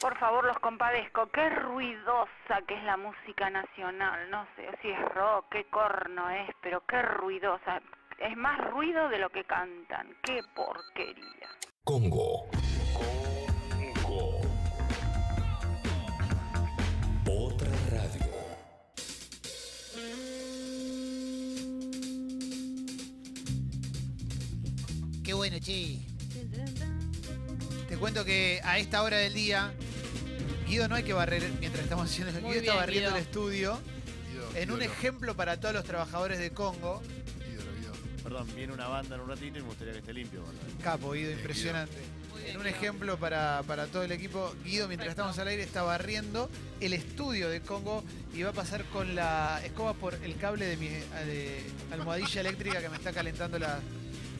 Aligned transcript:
Por 0.00 0.18
favor, 0.18 0.44
los 0.44 0.58
compadezco. 0.58 1.26
Qué 1.30 1.48
ruidosa 1.48 2.62
que 2.66 2.74
es 2.74 2.84
la 2.84 2.96
música 2.96 3.48
nacional. 3.50 4.30
No 4.30 4.46
sé 4.54 4.68
si 4.82 4.90
es 4.90 5.14
rock, 5.14 5.46
qué 5.50 5.64
corno 5.64 6.28
es, 6.30 6.50
pero 6.62 6.84
qué 6.86 7.00
ruidosa. 7.02 7.80
Es 8.18 8.36
más 8.36 8.58
ruido 8.70 9.08
de 9.08 9.18
lo 9.18 9.30
que 9.30 9.44
cantan. 9.44 10.14
Qué 10.22 10.40
porquería. 10.54 11.48
Congo. 11.84 12.46
Congo. 14.02 14.40
Otra 17.28 17.68
radio. 17.90 18.26
Qué 25.24 25.34
bueno, 25.34 25.56
che. 25.58 25.98
Te 27.88 27.96
cuento 27.98 28.24
que 28.24 28.60
a 28.64 28.78
esta 28.78 29.02
hora 29.02 29.16
del 29.16 29.32
día, 29.32 29.72
Guido 30.66 30.88
no 30.88 30.94
hay 30.96 31.04
que 31.04 31.12
barrer 31.12 31.42
mientras 31.60 31.84
estamos 31.84 32.10
haciendo. 32.10 32.32
Guido 32.32 32.50
está 32.50 32.60
bien, 32.60 32.76
barriendo 32.76 33.08
Guido. 33.10 33.16
el 33.16 33.22
estudio 33.22 33.78
en 34.54 34.70
un 34.70 34.82
ejemplo 34.82 35.34
para 35.36 35.58
todos 35.60 35.74
los 35.74 35.84
trabajadores 35.84 36.38
de 36.38 36.50
Congo. 36.50 37.02
Perdón, 38.22 38.48
viene 38.56 38.72
una 38.72 38.88
banda 38.88 39.14
en 39.14 39.20
un 39.20 39.28
ratito 39.28 39.58
y 39.58 39.62
me 39.62 39.68
gustaría 39.68 39.92
que 39.92 40.00
esté 40.00 40.12
limpio. 40.12 40.40
¿verdad? 40.42 40.60
Capo, 40.82 41.12
Guido, 41.12 41.28
Bien, 41.28 41.38
impresionante. 41.38 41.94
Bien, 42.34 42.50
En 42.50 42.56
un 42.56 42.64
Guido. 42.64 42.76
ejemplo 42.76 43.16
para, 43.18 43.62
para 43.66 43.86
todo 43.86 44.02
el 44.02 44.10
equipo, 44.10 44.52
Guido, 44.64 44.88
mientras 44.88 45.06
Perfecto. 45.14 45.30
estamos 45.30 45.38
al 45.38 45.48
aire, 45.48 45.62
está 45.62 45.82
barriendo 45.82 46.50
el 46.80 46.92
estudio 46.92 47.48
de 47.48 47.60
Congo 47.60 48.02
y 48.34 48.42
va 48.42 48.50
a 48.50 48.52
pasar 48.52 48.84
con 48.86 49.14
la 49.14 49.60
escoba 49.64 49.94
por 49.94 50.14
el 50.14 50.36
cable 50.36 50.66
de 50.66 50.76
mi 50.76 50.88
de 50.88 51.60
almohadilla 51.92 52.40
eléctrica 52.40 52.80
que 52.80 52.88
me 52.88 52.96
está 52.96 53.12
calentando 53.12 53.58
la, 53.60 53.78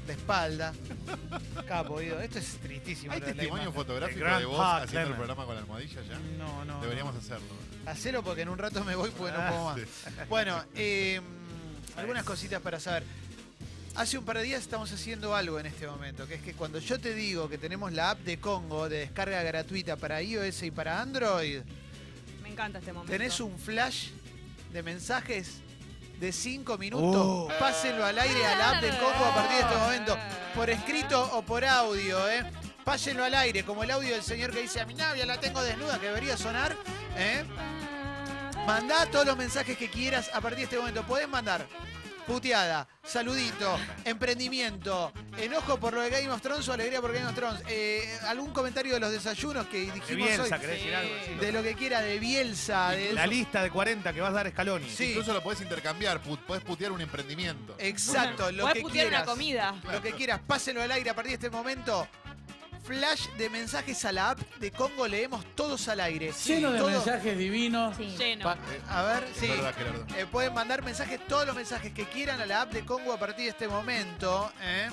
la 0.06 0.12
espalda. 0.12 0.72
Capo, 1.66 1.98
Guido, 1.98 2.20
esto 2.20 2.38
es 2.38 2.56
tristísimo. 2.58 3.12
¿Hay 3.12 3.20
lo 3.20 3.26
de 3.26 3.32
la 3.32 3.36
testimonio 3.38 3.64
imagen. 3.64 3.74
fotográfico 3.82 4.26
El 4.26 4.38
de 4.38 4.44
vos 4.46 4.60
haciendo 4.60 5.08
el 5.08 5.14
programa 5.14 5.44
con 5.46 5.54
la 5.54 5.60
almohadilla 5.62 6.02
ya? 6.02 6.18
No, 6.38 6.64
no. 6.64 6.80
Deberíamos 6.80 7.14
no. 7.14 7.20
hacerlo. 7.20 7.46
Hacelo 7.86 8.22
porque 8.22 8.42
en 8.42 8.48
un 8.48 8.58
rato 8.58 8.84
me 8.84 8.94
voy 8.94 9.10
porque 9.10 9.32
no 9.32 9.38
Ah, 9.42 9.48
puedo 9.50 9.64
más. 9.64 9.80
sí. 9.80 10.10
Bueno, 10.28 10.62
eh, 10.74 11.20
algunas 11.96 12.24
cositas 12.24 12.60
para 12.60 12.80
saber. 12.80 13.04
Hace 13.94 14.18
un 14.18 14.26
par 14.26 14.36
de 14.36 14.42
días 14.44 14.60
estamos 14.60 14.92
haciendo 14.92 15.34
algo 15.34 15.58
en 15.58 15.64
este 15.64 15.86
momento, 15.86 16.26
que 16.28 16.34
es 16.34 16.42
que 16.42 16.52
cuando 16.52 16.78
yo 16.80 17.00
te 17.00 17.14
digo 17.14 17.48
que 17.48 17.56
tenemos 17.56 17.92
la 17.94 18.10
app 18.10 18.18
de 18.20 18.38
Congo 18.38 18.90
de 18.90 18.98
descarga 18.98 19.42
gratuita 19.42 19.96
para 19.96 20.20
iOS 20.20 20.64
y 20.64 20.70
para 20.70 21.00
Android, 21.00 21.60
Me 22.42 22.50
encanta 22.50 22.78
este 22.78 22.92
momento. 22.92 23.10
tenés 23.10 23.40
un 23.40 23.58
flash 23.58 24.08
de 24.70 24.82
mensajes 24.82 25.60
de 26.18 26.32
5 26.32 26.78
minutos. 26.78 27.14
Oh. 27.14 27.48
Pásenlo 27.58 28.04
al 28.04 28.18
aire 28.18 28.46
a 28.46 28.56
la 28.56 28.70
app 28.70 28.82
de 28.82 28.90
Congo 28.90 29.24
a 29.24 29.34
partir 29.34 29.56
de 29.56 29.62
este 29.62 29.76
momento, 29.76 30.16
por 30.54 30.70
escrito 30.70 31.30
o 31.36 31.42
por 31.42 31.64
audio, 31.64 32.28
¿eh? 32.28 32.44
Pásenlo 32.84 33.24
al 33.24 33.34
aire, 33.34 33.64
como 33.64 33.82
el 33.82 33.90
audio 33.90 34.12
del 34.12 34.22
señor 34.22 34.52
que 34.52 34.62
dice 34.62 34.80
a 34.80 34.86
mi 34.86 34.94
novia 34.94 35.26
la 35.26 35.40
tengo 35.40 35.62
desnuda, 35.62 35.98
que 35.98 36.06
debería 36.06 36.36
sonar, 36.36 36.76
¿eh? 37.16 37.44
Mandá 38.66 39.06
todos 39.06 39.26
los 39.26 39.36
mensajes 39.36 39.76
que 39.76 39.88
quieras 39.88 40.30
a 40.32 40.40
partir 40.40 40.58
de 40.58 40.64
este 40.64 40.78
momento. 40.78 41.04
Podés 41.04 41.28
mandar 41.28 41.66
puteada, 42.26 42.88
saludito, 43.04 43.78
emprendimiento, 44.04 45.12
enojo 45.38 45.78
por 45.78 45.94
lo 45.94 46.00
de 46.02 46.10
Game 46.10 46.30
of 46.30 46.40
Thrones 46.42 46.68
o 46.68 46.72
alegría 46.72 47.00
por 47.00 47.12
Game 47.12 47.26
of 47.26 47.34
Thrones, 47.34 47.62
eh, 47.68 48.18
algún 48.26 48.52
comentario 48.52 48.94
de 48.94 49.00
los 49.00 49.12
desayunos 49.12 49.66
que 49.66 49.78
De 49.86 49.92
dijimos 49.92 50.26
Bielsa, 50.28 50.42
hoy, 50.42 50.60
¿querés 50.60 50.78
decir 50.78 50.94
algo? 50.94 51.14
Sí. 51.24 51.34
de 51.34 51.52
lo 51.52 51.62
que 51.62 51.74
quiera, 51.74 52.00
de 52.00 52.18
Bielsa, 52.18 52.90
de 52.90 53.12
La 53.12 53.26
lista 53.26 53.62
de 53.62 53.70
40 53.70 54.12
que 54.12 54.20
vas 54.20 54.30
a 54.30 54.34
dar 54.34 54.50
Scaloni. 54.50 54.90
Sí. 54.90 55.10
Incluso 55.10 55.32
lo 55.32 55.42
podés 55.42 55.60
intercambiar, 55.60 56.22
pu- 56.22 56.38
podés 56.38 56.62
putear 56.64 56.92
un 56.92 57.00
emprendimiento. 57.00 57.76
Exacto, 57.78 58.50
lo 58.50 58.62
Podés 58.62 58.74
que 58.74 58.82
putear 58.82 59.06
quieras. 59.08 59.22
una 59.22 59.32
comida. 59.32 59.74
Lo 59.92 60.02
que 60.02 60.12
quieras, 60.12 60.40
pásenlo 60.46 60.82
al 60.82 60.90
aire 60.90 61.10
a 61.10 61.14
partir 61.14 61.38
de 61.38 61.46
este 61.46 61.50
momento. 61.56 62.08
Flash 62.86 63.28
de 63.36 63.50
mensajes 63.50 64.04
a 64.04 64.12
la 64.12 64.30
app 64.30 64.38
de 64.60 64.70
Congo, 64.70 65.08
leemos 65.08 65.44
todos 65.56 65.88
al 65.88 65.98
aire. 66.00 66.32
Lleno 66.44 66.70
de 66.70 66.78
Todo- 66.78 66.90
mensajes 66.90 67.36
divinos. 67.36 67.98
Lleno. 67.98 68.44
Pa- 68.44 68.56
a 68.88 69.02
ver, 69.02 69.24
Es 69.24 69.36
sí. 69.38 69.48
verdad, 69.48 69.74
Gerardo. 69.76 70.06
Eh, 70.16 70.26
pueden 70.30 70.54
mandar 70.54 70.82
mensajes, 70.82 71.18
todos 71.26 71.46
los 71.46 71.56
mensajes 71.56 71.92
que 71.92 72.04
quieran 72.04 72.40
a 72.40 72.46
la 72.46 72.62
app 72.62 72.72
de 72.72 72.84
Congo 72.84 73.12
a 73.12 73.18
partir 73.18 73.44
de 73.46 73.50
este 73.50 73.66
momento. 73.68 74.52
¿eh? 74.62 74.88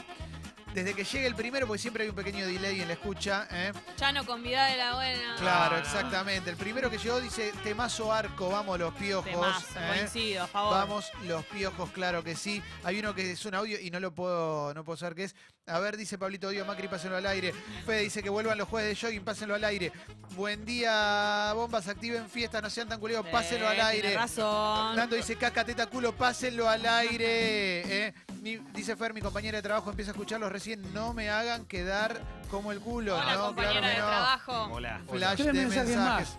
Desde 0.74 0.96
que 0.96 1.04
llegue 1.04 1.28
el 1.28 1.36
primero, 1.36 1.68
porque 1.68 1.82
siempre 1.82 2.04
hay 2.04 2.10
un 2.10 2.16
pequeño 2.16 2.48
delay 2.48 2.82
en 2.82 2.88
la 2.88 2.94
escucha. 2.94 3.48
¿eh? 3.52 3.72
Chano 3.96 4.26
con 4.26 4.42
vida 4.42 4.66
de 4.66 4.78
la 4.78 4.96
buena. 4.96 5.36
Claro, 5.38 5.76
no. 5.76 5.82
exactamente. 5.82 6.50
El 6.50 6.58
primero 6.58 6.90
que 6.90 6.98
llegó 6.98 7.22
dice 7.22 7.52
temazo 7.64 8.12
arco, 8.12 8.50
vamos 8.50 8.80
los 8.80 8.94
piojos. 8.96 9.30
Temazo, 9.30 9.80
¿eh? 9.80 9.98
coincido, 10.00 10.44
a 10.44 10.48
favor. 10.48 10.74
Vamos 10.74 11.12
los 11.26 11.46
piojos, 11.46 11.92
claro 11.92 12.24
que 12.24 12.36
sí. 12.36 12.62
Hay 12.84 13.00
uno 13.00 13.14
que 13.14 13.32
es 13.32 13.46
un 13.46 13.54
audio 13.54 13.80
y 13.80 13.92
no 13.92 14.00
lo 14.00 14.16
puedo, 14.16 14.74
no 14.74 14.84
puedo 14.84 14.98
saber 14.98 15.14
qué 15.16 15.24
es. 15.26 15.36
A 15.68 15.80
ver, 15.80 15.96
dice 15.96 16.18
Pablito 16.18 16.50
Dio 16.50 16.66
Macri, 16.66 16.88
pásenlo 16.88 17.18
al 17.18 17.26
aire. 17.28 17.54
Fede 17.86 18.02
dice 18.02 18.24
que 18.24 18.30
vuelvan 18.30 18.58
los 18.58 18.68
jueves 18.68 19.00
de 19.00 19.08
jogging, 19.08 19.24
pásenlo 19.24 19.56
al 19.56 19.64
aire. 19.64 19.94
Buen 20.36 20.66
día, 20.66 21.52
bombas, 21.54 21.88
activen 21.88 22.28
fiesta, 22.30 22.60
no 22.62 22.70
sean 22.70 22.90
tan 22.90 23.00
culeados, 23.00 23.28
pásenlo 23.28 23.68
al 23.68 23.80
aire. 23.80 24.10
tiene 24.10 24.18
razón. 24.18 24.96
Nando 24.96 25.16
dice 25.16 25.36
caca, 25.38 25.64
teta, 25.64 25.86
culo, 25.86 26.14
pásenlo 26.14 26.68
al 26.68 26.86
aire. 26.86 28.08
¿eh? 28.08 28.14
Mi- 28.44 28.58
dice 28.74 28.96
Fer, 28.98 29.14
mi 29.14 29.22
compañera 29.22 29.58
de 29.58 29.62
trabajo 29.62 29.90
empieza 29.90 30.12
a 30.12 30.14
escucharlos 30.14 30.52
recién. 30.52 30.81
No 30.94 31.14
me 31.14 31.30
hagan 31.30 31.66
quedar 31.66 32.20
como 32.52 32.72
el 32.74 32.80
culo. 32.81 33.16
Hola, 33.16 33.34
no, 33.36 33.46
compañera 33.48 33.80
claro 33.80 33.88
que 33.88 33.94
de 33.94 34.00
no. 34.02 34.06
trabajo. 34.08 34.64
Hola. 34.74 35.02
Flash 35.09 35.36
Tres 35.38 35.46
de 35.48 35.54
mensajes 35.54 35.88
mensajes. 35.96 36.38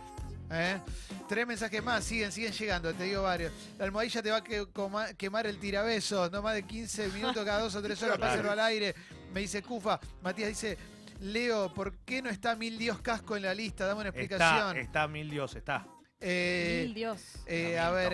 ¿Eh? 0.51 0.79
Tres 1.27 1.47
mensajes 1.47 1.83
más, 1.83 2.05
siguen, 2.05 2.31
siguen 2.31 2.53
llegando, 2.53 2.93
te 2.93 3.05
digo 3.05 3.23
varios. 3.23 3.51
La 3.79 3.87
almohadilla 3.87 4.23
te 4.23 4.31
va 4.31 4.37
a 4.37 4.45
que- 4.45 4.67
coma- 4.67 5.15
quemar 5.15 5.47
el 5.47 5.59
tirabesos, 5.59 6.31
no 6.31 6.43
más 6.43 6.55
de 6.55 6.65
15 6.65 7.09
minutos 7.09 7.43
cada 7.45 7.61
dos 7.61 7.75
o 7.75 7.83
tres 7.83 8.01
horas, 8.03 8.19
pásenlo 8.19 8.51
al 8.51 8.61
aire. 8.61 8.95
Me 9.33 9.41
dice 9.41 9.63
Cufa, 9.63 9.99
Matías 10.23 10.51
dice, 10.51 10.77
Leo, 11.21 11.73
¿por 11.73 11.97
qué 12.05 12.21
no 12.21 12.29
está 12.29 12.55
Mil 12.55 12.77
Dios 12.77 13.01
Casco 13.01 13.35
en 13.37 13.43
la 13.45 13.55
lista? 13.55 13.87
Dame 13.87 14.03
una 14.03 14.11
explicación. 14.11 14.77
está 14.77 15.09
mil 15.09 15.31
Dios, 15.31 15.55
está. 15.57 15.87
Eh, 16.21 16.83
Mil 16.85 16.95
Dios. 16.95 17.21
eh, 17.47 17.79
a 17.79 17.91
ver, 17.91 18.13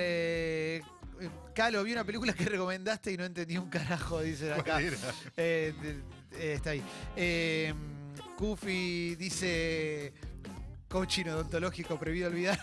Calo, 1.55 1.83
vi 1.83 1.93
una 1.93 2.05
película 2.05 2.33
que 2.33 2.45
recomendaste 2.45 3.13
y 3.13 3.17
no 3.17 3.25
entendí 3.25 3.59
un 3.59 3.69
carajo, 3.69 4.21
dice 4.21 4.53
acá. 4.53 4.81
Eh, 4.81 4.93
eh, 5.37 6.53
está 6.55 6.71
ahí. 6.71 6.83
Eh, 7.17 7.75
Kufi 8.37 9.17
dice. 9.17 10.13
Coaching 10.89 11.27
odontológico 11.27 11.99
prohibido 11.99 12.29
olvidar. 12.29 12.59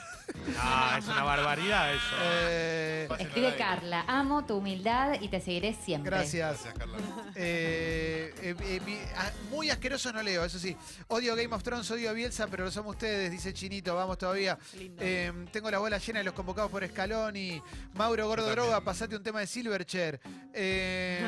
Ah, 0.59 0.95
es 0.99 1.05
una 1.07 1.23
barbaridad 1.23 1.93
eso. 1.93 2.15
Eh, 2.21 3.07
Escribe. 3.19 3.55
Carla, 3.57 4.05
amo 4.07 4.45
tu 4.45 4.55
humildad 4.57 5.19
y 5.21 5.27
te 5.27 5.39
seguiré 5.41 5.73
siempre. 5.73 6.09
gracias. 6.11 6.63
Gracias, 6.63 6.73
Carla. 6.73 6.97
Eh, 7.35 8.33
eh, 8.41 8.55
eh, 8.59 8.81
mi- 8.85 8.97
ah, 9.17 9.31
muy 9.51 9.69
asqueroso 9.69 10.11
no 10.13 10.21
leo, 10.23 10.43
eso 10.45 10.57
sí. 10.59 10.75
Odio 11.07 11.35
Game 11.35 11.53
of 11.53 11.63
Thrones, 11.63 11.89
odio 11.91 12.09
a 12.09 12.13
Bielsa, 12.13 12.47
pero 12.47 12.65
lo 12.65 12.71
somos 12.71 12.91
ustedes, 12.95 13.29
dice 13.31 13.53
Chinito. 13.53 13.95
Vamos 13.95 14.17
todavía. 14.17 14.57
Lindo. 14.77 15.01
Eh, 15.03 15.31
tengo 15.51 15.69
la 15.71 15.79
bola 15.79 15.97
llena 15.97 16.19
de 16.19 16.25
los 16.25 16.33
convocados 16.33 16.71
por 16.71 16.85
Scaloni. 16.87 17.61
Mauro 17.93 18.27
Gordo 18.27 18.43
Yo 18.43 18.47
también. 18.55 18.65
Droga, 18.71 18.81
pasate 18.85 19.15
un 19.15 19.23
tema 19.23 19.39
de 19.41 19.47
Silverchair. 19.47 20.19
Eh, 20.53 21.19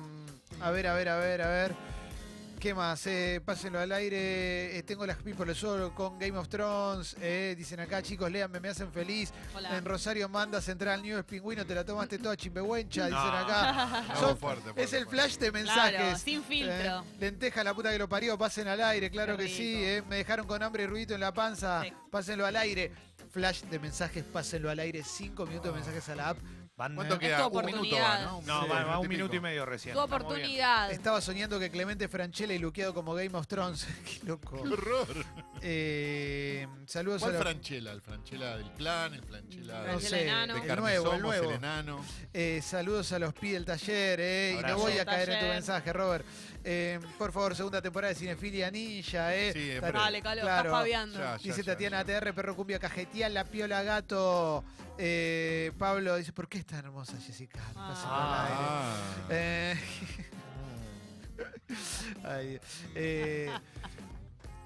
a 0.60 0.70
ver, 0.70 0.86
a 0.86 0.94
ver, 0.94 1.08
a 1.08 1.16
ver, 1.18 1.42
a 1.42 1.48
ver. 1.48 1.93
¿Qué 2.64 2.72
más? 2.72 3.06
Eh, 3.08 3.42
pásenlo 3.44 3.78
al 3.78 3.92
aire. 3.92 4.78
Eh, 4.78 4.82
tengo 4.84 5.04
las 5.04 5.18
people 5.18 5.54
solo 5.54 5.94
con 5.94 6.18
Game 6.18 6.38
of 6.38 6.48
Thrones. 6.48 7.14
Eh, 7.20 7.54
dicen 7.58 7.78
acá, 7.78 8.00
chicos, 8.02 8.32
léanme, 8.32 8.58
me 8.58 8.70
hacen 8.70 8.90
feliz. 8.90 9.34
Hola. 9.54 9.76
En 9.76 9.84
Rosario 9.84 10.30
manda 10.30 10.62
Central 10.62 11.02
News 11.02 11.24
Pingüino, 11.26 11.66
te 11.66 11.74
la 11.74 11.84
tomaste 11.84 12.16
toda 12.16 12.38
chimbehuencha, 12.38 13.10
No. 13.10 13.16
dicen 13.18 13.34
acá. 13.34 14.04
No, 14.14 14.16
Son- 14.18 14.38
fuerte, 14.38 14.62
fuerte, 14.62 14.82
es 14.82 14.92
el 14.94 15.06
flash 15.06 15.36
de 15.36 15.52
mensajes. 15.52 15.90
Claro, 16.00 16.16
sin 16.18 16.42
filtro. 16.42 17.00
Eh, 17.00 17.02
lenteja, 17.20 17.62
la 17.64 17.74
puta 17.74 17.90
que 17.92 17.98
lo 17.98 18.08
parió, 18.08 18.38
pasen 18.38 18.66
al 18.66 18.80
aire, 18.82 19.10
claro 19.10 19.36
que 19.36 19.46
sí. 19.46 19.84
eh. 19.84 20.02
Me 20.08 20.16
dejaron 20.16 20.46
con 20.46 20.62
hambre 20.62 20.84
y 20.84 20.86
ruidito 20.86 21.12
en 21.12 21.20
la 21.20 21.34
panza, 21.34 21.82
Sí. 21.82 21.92
pásenlo 22.10 22.46
al 22.46 22.56
aire. 22.56 22.90
Flash 23.30 23.64
de 23.64 23.78
mensajes, 23.78 24.24
pásenlo 24.24 24.70
al 24.70 24.78
aire. 24.78 25.02
Cinco 25.04 25.44
minutos 25.44 25.70
de 25.70 25.76
mensajes 25.80 26.08
a 26.08 26.14
la 26.14 26.28
app. 26.30 26.38
Van- 26.76 26.96
¿Cuánto 26.96 27.14
Eh, 27.14 27.18
queda? 27.20 27.46
Un 27.46 27.64
minuto 27.66 27.96
va, 27.96 28.18
¿no? 28.18 28.42
No, 28.44 28.62
Sí, 28.64 28.68
va, 28.68 28.82
va 28.84 28.98
un 28.98 29.06
y 29.06 29.08
minuto 29.08 29.36
y 29.36 29.40
medio 29.40 29.64
recién. 29.64 29.94
Tu 29.94 30.00
Estamos 30.00 30.18
bien. 30.18 30.26
oportunidad. 30.32 30.90
Estaba 30.90 31.20
soñando 31.20 31.60
que 31.60 31.70
Clemente 31.70 32.08
Franchella 32.08 32.52
y 32.52 32.58
luqueado 32.58 32.92
como 32.92 33.14
Game 33.14 33.30
of 33.38 33.46
Thrones. 33.46 33.86
Qué 34.04 34.26
loco. 34.26 34.60
¡Qué 34.60 34.68
horror! 34.72 35.24
Eh, 35.62 36.66
saludos 36.86 37.22
¿Cuál 37.22 37.36
a 37.36 37.38
la- 37.38 37.42
Franchella? 37.44 37.92
¿El 37.92 38.00
Franchella 38.00 38.56
del 38.56 38.70
plan? 38.72 39.14
¿El 39.14 39.22
Franchella 39.22 39.82
No 39.84 39.98
de, 39.98 40.00
sé, 40.00 40.22
enano. 40.24 40.54
de 40.54 40.60
el 40.62 40.66
Carne 40.66 40.82
nuevo, 40.82 41.04
el 41.04 41.10
Somos, 41.10 41.20
nuevo. 41.22 41.50
el 41.50 41.56
enano? 41.56 42.04
Eh, 42.32 42.60
saludos 42.60 43.12
a 43.12 43.20
los 43.20 43.32
pi 43.34 43.50
del 43.50 43.64
taller, 43.64 44.18
eh, 44.20 44.50
y 44.50 44.54
no 44.54 44.58
Abrazo. 44.60 44.78
voy 44.78 44.98
a 44.98 45.04
caer 45.04 45.28
en 45.28 45.34
tu 45.36 45.40
Taller. 45.40 45.54
mensaje, 45.54 45.92
Robert. 45.92 46.26
Eh, 46.66 46.98
por 47.18 47.30
favor, 47.30 47.54
segunda 47.54 47.82
temporada 47.82 48.12
de 48.14 48.18
Cinefilia 48.18 48.70
Ninja, 48.70 49.34
eh. 49.34 49.52
Sí. 49.52 49.74
Dale, 49.80 50.22
Calo, 50.22 50.40
Claro. 50.40 50.68
estás 50.68 50.72
fabiando. 50.72 51.18
Ya, 51.18 51.36
ya, 51.36 51.42
Dice 51.42 51.62
ya, 51.62 51.72
Tatiana 51.72 52.02
ya. 52.04 52.16
ATR, 52.18 52.32
perro 52.34 52.56
cumbia 52.56 52.78
cajetía, 52.78 53.28
la 53.28 53.44
piola 53.44 53.82
gato. 53.82 54.64
Eh, 54.96 55.72
Pablo 55.78 56.16
dice, 56.16 56.32
¿por 56.32 56.48
qué 56.48 56.58
es 56.58 56.66
tan 56.66 56.78
hermosa 56.78 57.14
Jessica? 57.20 57.60
Ah. 57.76 58.46
Al 58.46 58.46
aire. 58.46 58.56
Ah. 58.68 59.26
Eh, 59.30 59.76
ay, 62.24 62.60
eh, 62.94 63.50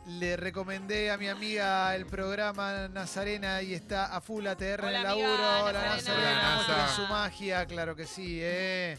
le 0.06 0.36
recomendé 0.36 1.10
a 1.10 1.18
mi 1.18 1.28
amiga 1.28 1.94
el 1.94 2.06
programa 2.06 2.88
Nazarena 2.88 3.60
y 3.62 3.74
está 3.74 4.14
a 4.14 4.20
full 4.20 4.46
ATR 4.46 4.64
en 4.64 4.84
Hola, 4.84 5.00
el 5.00 5.06
amiga 5.06 5.28
laburo. 5.28 5.64
Hola 5.64 5.82
Nazarena. 5.96 6.56
Nazarena, 6.56 6.88
su 6.94 7.02
magia, 7.08 7.66
claro 7.66 7.96
que 7.96 8.06
sí. 8.06 8.38
eh. 8.40 8.98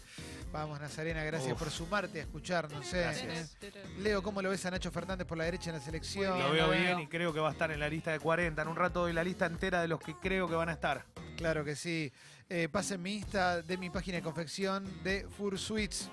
Vamos, 0.52 0.80
Nazarena, 0.80 1.24
gracias 1.24 1.54
Uf. 1.54 1.60
por 1.60 1.70
sumarte 1.70 2.20
a 2.20 2.24
escucharnos. 2.24 2.92
eh. 2.94 3.02
Gracias. 3.02 3.56
Leo, 4.00 4.24
¿cómo 4.24 4.42
lo 4.42 4.50
ves 4.50 4.66
a 4.66 4.72
Nacho 4.72 4.92
Fernández 4.92 5.28
por 5.28 5.38
la 5.38 5.44
derecha 5.44 5.70
en 5.70 5.76
la 5.76 5.82
selección? 5.82 6.40
Lo 6.40 6.52
veo 6.52 6.72
bien 6.72 7.00
y 7.02 7.08
creo 7.08 7.32
que 7.32 7.40
va 7.40 7.50
a 7.50 7.52
estar 7.52 7.70
en 7.70 7.80
la 7.80 7.88
lista 7.88 8.12
de 8.12 8.20
40. 8.20 8.60
En 8.64 8.68
un 8.68 8.76
rato 8.76 9.02
doy 9.02 9.14
la 9.14 9.24
lista 9.24 9.46
entera 9.46 9.82
de 9.82 9.88
los 9.88 10.00
que 10.00 10.16
creo 10.16 10.48
que 10.48 10.56
van 10.56 10.70
a 10.70 10.74
estar. 10.74 11.06
Claro 11.38 11.64
que 11.64 11.76
sí. 11.76 12.12
Eh, 12.50 12.68
pasen 12.72 13.00
mi 13.00 13.14
Insta 13.18 13.62
de 13.62 13.78
mi 13.78 13.92
página 13.92 14.18
de 14.18 14.24
confección 14.24 15.04
de 15.04 15.28
Fursuits. 15.38 16.10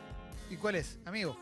¿Y 0.50 0.56
cuál 0.56 0.76
es, 0.76 0.98
amigo? 1.04 1.37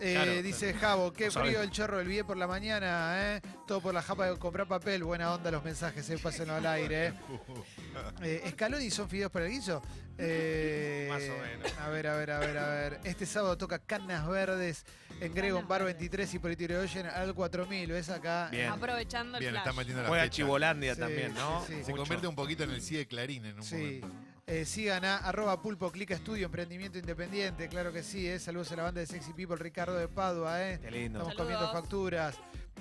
Eh, 0.00 0.14
Claro, 0.14 0.42
dice 0.42 0.74
Javo, 0.74 1.12
qué 1.12 1.30
frío 1.30 1.62
el 1.62 1.70
chorro 1.70 1.98
del 1.98 2.08
billete 2.08 2.24
por 2.24 2.36
la 2.36 2.48
mañana, 2.48 3.36
¿eh? 3.36 3.40
Todo 3.68 3.80
por 3.80 3.94
la 3.94 4.02
japa 4.02 4.26
de 4.26 4.36
comprar 4.36 4.66
papel. 4.66 5.04
Buena 5.04 5.32
onda 5.32 5.50
los 5.52 5.62
mensajes, 5.64 6.08
eh, 6.10 6.18
pásenlo 6.18 6.54
al 6.54 6.66
aire, 6.66 7.06
¿eh? 7.08 7.12
Eh, 8.22 8.48
¿Scaloni 8.50 8.90
son 8.90 9.08
fideos 9.08 9.30
para 9.30 9.44
el 9.46 9.52
guiso? 9.52 9.80
Eh, 10.18 11.06
Más 11.08 11.22
o 11.22 11.42
menos. 11.42 11.78
A 11.78 11.88
ver, 11.90 12.06
a 12.08 12.16
ver, 12.16 12.30
a 12.32 12.38
ver, 12.40 12.58
a 12.58 12.68
ver. 12.68 13.00
Este 13.04 13.26
sábado 13.26 13.56
toca 13.56 13.78
Canas 13.78 14.26
Verdes 14.28 14.84
en 15.20 15.32
Grego 15.34 15.58
en 15.58 15.62
Canas 15.64 15.68
Bar 15.68 15.80
Verdes. 15.84 15.96
23 16.00 16.34
y 16.34 16.38
por 16.40 16.50
Itireoyen 16.50 17.06
al 17.06 17.32
4000. 17.34 17.92
¿Ves 17.92 18.08
acá? 18.08 18.48
Bien. 18.50 18.70
Aprovechando 18.70 19.38
el 19.38 19.40
Bien, 19.40 19.52
flash. 19.52 19.62
están 19.62 19.76
metiendo 19.76 20.02
la 20.02 20.08
Juega 20.08 20.24
fecha. 20.24 20.34
Chivolandia 20.36 20.94
Sí, 20.94 21.00
también, 21.00 21.34
¿no? 21.34 21.60
sí, 21.66 21.74
sí. 21.74 21.84
Se 21.84 21.90
Mucho. 21.92 22.02
convierte 22.02 22.26
un 22.26 22.34
poquito 22.34 22.64
en 22.64 22.70
el 22.70 22.82
CIE 22.82 22.98
de 22.98 23.06
Clarín 23.06 23.44
en 23.46 23.56
un 23.56 23.62
Sí. 23.62 23.76
momento. 23.76 24.08
Eh, 24.46 24.64
sigan 24.64 25.04
a 25.04 25.18
arroba 25.18 25.62
pulpo, 25.62 25.90
clica 25.92 26.14
estudio, 26.14 26.46
emprendimiento 26.46 26.98
independiente, 26.98 27.68
claro 27.68 27.92
que 27.92 28.02
sí, 28.02 28.26
eh. 28.28 28.38
saludos 28.40 28.72
a 28.72 28.76
la 28.76 28.82
banda 28.82 29.00
de 29.00 29.06
Sexy 29.06 29.32
People, 29.32 29.56
Ricardo 29.56 29.96
de 29.96 30.08
Padua, 30.08 30.60
eh. 30.68 30.78
Qué 30.82 30.90
lindo. 30.90 31.18
estamos 31.20 31.34
Saludos. 31.36 31.36
comiendo 31.58 31.72
facturas, 31.72 32.36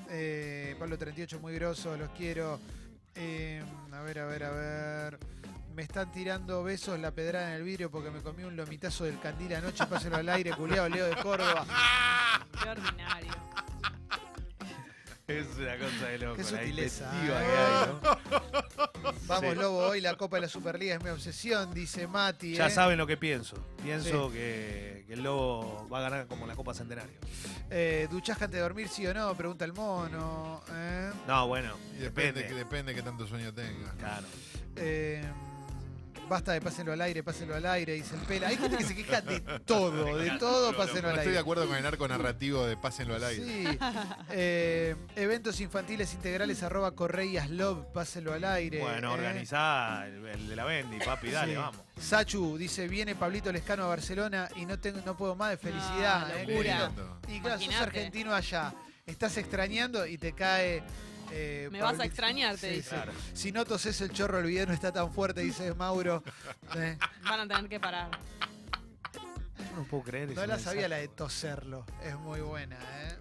Eh, 0.09 0.75
Pablo 0.79 0.97
38, 0.97 1.39
muy 1.39 1.53
grosso, 1.53 1.95
los 1.97 2.09
quiero. 2.11 2.59
Eh, 3.15 3.61
a 3.93 4.01
ver, 4.01 4.19
a 4.19 4.25
ver, 4.25 4.43
a 4.43 4.49
ver. 4.51 5.19
Me 5.75 5.83
están 5.83 6.11
tirando 6.11 6.63
besos 6.63 6.99
la 6.99 7.11
pedrada 7.11 7.49
en 7.49 7.55
el 7.57 7.63
vidrio 7.63 7.89
porque 7.91 8.09
me 8.11 8.21
comí 8.21 8.43
un 8.43 8.55
lomitazo 8.57 9.05
del 9.05 9.19
candil 9.19 9.53
anoche, 9.55 9.85
páselo 9.85 10.17
al 10.17 10.27
aire, 10.29 10.51
culiado, 10.51 10.89
Leo 10.89 11.05
de 11.05 11.15
Córdoba. 11.17 11.65
Qué 12.61 12.69
ordinario. 12.69 13.31
Es 15.39 15.57
una 15.57 15.77
cosa 15.77 16.07
de 16.07 16.17
loco. 16.19 16.35
Qué 16.35 16.43
la 16.43 16.49
sutileza, 16.49 17.05
inventiva 17.13 17.41
¿eh? 17.41 17.45
que 17.47 17.57
hay, 17.57 17.87
¿no? 17.87 19.11
Vamos, 19.27 19.51
Sí. 19.53 19.59
Lobo, 19.59 19.77
hoy 19.87 20.01
la 20.01 20.15
Copa 20.15 20.37
de 20.37 20.41
la 20.41 20.47
Superliga 20.49 20.95
es 20.95 21.03
mi 21.03 21.09
obsesión, 21.09 21.73
dice 21.73 22.05
Mati. 22.07 22.53
Ya 22.55 22.67
eh. 22.67 22.71
saben 22.71 22.97
lo 22.97 23.07
que 23.07 23.15
pienso. 23.17 23.55
Pienso 23.81 24.29
que, 24.31 25.03
que 25.07 25.13
el 25.13 25.23
Lobo 25.23 25.87
va 25.91 25.99
a 25.99 26.01
ganar 26.01 26.27
como 26.27 26.45
la 26.47 26.55
Copa 26.55 26.73
Centenario. 26.73 27.13
Eh, 27.69 28.07
¿Duchás 28.11 28.41
antes 28.41 28.51
de 28.57 28.59
dormir, 28.59 28.89
sí 28.89 29.07
o 29.07 29.13
no? 29.13 29.33
Pregunta 29.35 29.63
el 29.65 29.73
mono. 29.73 30.61
eh. 30.73 31.11
No, 31.27 31.47
bueno, 31.47 31.75
Y 31.95 31.99
depende, 31.99 32.41
depende. 32.41 32.47
que 32.47 32.53
depende 32.55 32.95
que 32.95 33.01
tanto 33.01 33.25
sueño 33.27 33.53
tenga. 33.53 33.91
Claro. 33.97 34.27
Eh, 34.75 35.23
basta 36.31 36.53
de 36.53 36.61
pásenlo 36.61 36.93
al 36.93 37.01
aire, 37.01 37.23
pásenlo 37.23 37.55
al 37.55 37.65
aire, 37.65 37.91
dice 37.93 38.15
el 38.15 38.21
Pela. 38.21 38.47
Hay 38.47 38.55
gente 38.55 38.77
que 38.77 38.85
se 38.85 38.95
queja 38.95 39.19
de 39.19 39.41
todo, 39.65 40.15
de 40.15 40.31
todo, 40.39 40.73
pásenlo 40.77 41.09
al 41.09 41.15
estoy 41.15 41.33
de 41.33 41.37
aire. 41.37 41.39
acuerdo 41.39 41.67
con 41.67 41.75
el 41.75 41.85
arco 41.85 42.07
narrativo 42.07 42.65
de 42.65 42.77
pásenlo 42.77 43.15
al 43.15 43.23
aire. 43.25 43.43
Sí. 43.45 43.77
Eh, 44.29 44.95
eventos 45.17 45.59
infantiles 45.59 46.13
integrales 46.13 46.63
arroba 46.63 46.95
correias 46.95 47.49
love, 47.49 47.85
pásenlo 47.93 48.31
al 48.31 48.45
aire. 48.45 48.79
Bueno, 48.79 49.09
eh. 49.11 49.13
organizá 49.13 50.07
el, 50.07 50.25
el 50.25 50.47
de 50.47 50.55
la 50.55 50.63
Bendy, 50.63 50.99
papi, 50.99 51.31
dale, 51.31 51.51
Sí. 51.51 51.57
vamos. 51.57 51.81
Sachu 51.99 52.57
dice, 52.57 52.87
viene 52.87 53.13
Pablito 53.13 53.51
Lescano 53.51 53.83
a 53.83 53.87
Barcelona 53.87 54.47
y 54.55 54.65
no 54.65 54.79
tengo, 54.79 55.01
no 55.05 55.17
puedo 55.17 55.35
más 55.35 55.49
de 55.49 55.57
felicidad. 55.57 56.29
No, 56.29 56.33
eh, 56.35 56.45
locura. 56.47 56.87
lindo. 56.87 57.19
Y 57.27 57.41
claro, 57.41 57.59
sos 57.59 57.75
argentino 57.75 58.33
allá. 58.33 58.73
Estás 59.05 59.35
extrañando 59.35 60.07
y 60.07 60.17
te 60.17 60.31
cae. 60.31 60.81
Eh, 61.31 61.69
Me 61.71 61.81
vas 61.81 61.99
a 61.99 62.05
extrañar, 62.05 62.57
te 62.57 62.69
Sí, 62.69 62.75
dice. 62.77 62.89
Claro. 62.89 63.11
Si 63.33 63.51
no 63.51 63.65
toses 63.65 63.99
el 64.01 64.11
chorro, 64.11 64.39
el 64.39 64.45
video 64.45 64.65
no 64.67 64.73
está 64.73 64.91
tan 64.91 65.11
fuerte, 65.13 65.41
dice 65.41 65.73
Mauro. 65.73 66.23
Eh, 66.75 66.97
Van 67.23 67.39
a 67.39 67.47
tener 67.47 67.69
que 67.69 67.79
parar. 67.79 68.09
No 69.75 69.83
puedo 69.85 70.03
creer 70.03 70.29
no 70.35 70.45
la 70.45 70.59
sabía 70.59 70.87
la 70.89 70.97
de 70.97 71.07
toserlo. 71.07 71.85
Es 72.03 72.15
muy 72.17 72.41
buena, 72.41 72.77
¿eh? 72.77 73.17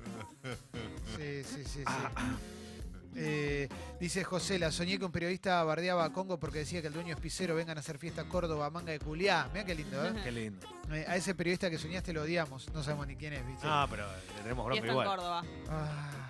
Sí, 1.16 1.44
sí, 1.44 1.64
sí, 1.64 1.78
sí. 1.78 1.84
Ah, 1.86 2.10
Eh, 3.16 3.68
dice 3.98 4.22
José, 4.22 4.58
la 4.58 4.70
soñé 4.70 4.96
que 4.98 5.04
un 5.04 5.10
periodista 5.12 5.62
bardeaba 5.64 6.04
a 6.04 6.12
Congo 6.12 6.38
porque 6.38 6.60
decía 6.60 6.80
que 6.80 6.86
el 6.86 6.92
dueño 6.92 7.12
es 7.14 7.20
pisero, 7.20 7.56
vengan 7.56 7.76
a 7.76 7.80
hacer 7.80 7.98
fiesta 7.98 8.22
a 8.22 8.24
Córdoba, 8.28 8.70
manga 8.70 8.92
de 8.92 9.00
culiá. 9.00 9.48
Mira 9.52 9.64
qué 9.66 9.74
lindo, 9.74 10.04
¿eh? 10.06 10.12
Qué 10.24 10.30
lindo. 10.32 10.66
Eh, 10.92 11.04
A 11.08 11.16
ese 11.16 11.34
periodista 11.34 11.68
que 11.70 11.76
soñaste 11.78 12.12
lo 12.12 12.22
odiamos, 12.22 12.68
no 12.72 12.82
sabemos 12.82 13.06
ni 13.08 13.16
quién 13.16 13.32
es, 13.32 13.44
¿viste? 13.46 13.66
Ah, 13.68 13.86
pero 13.90 14.06
le 14.36 14.42
tenemos 14.42 14.76
en 14.78 14.86
igual. 14.86 15.06
Córdoba. 15.08 15.44
Ah, 15.68 16.29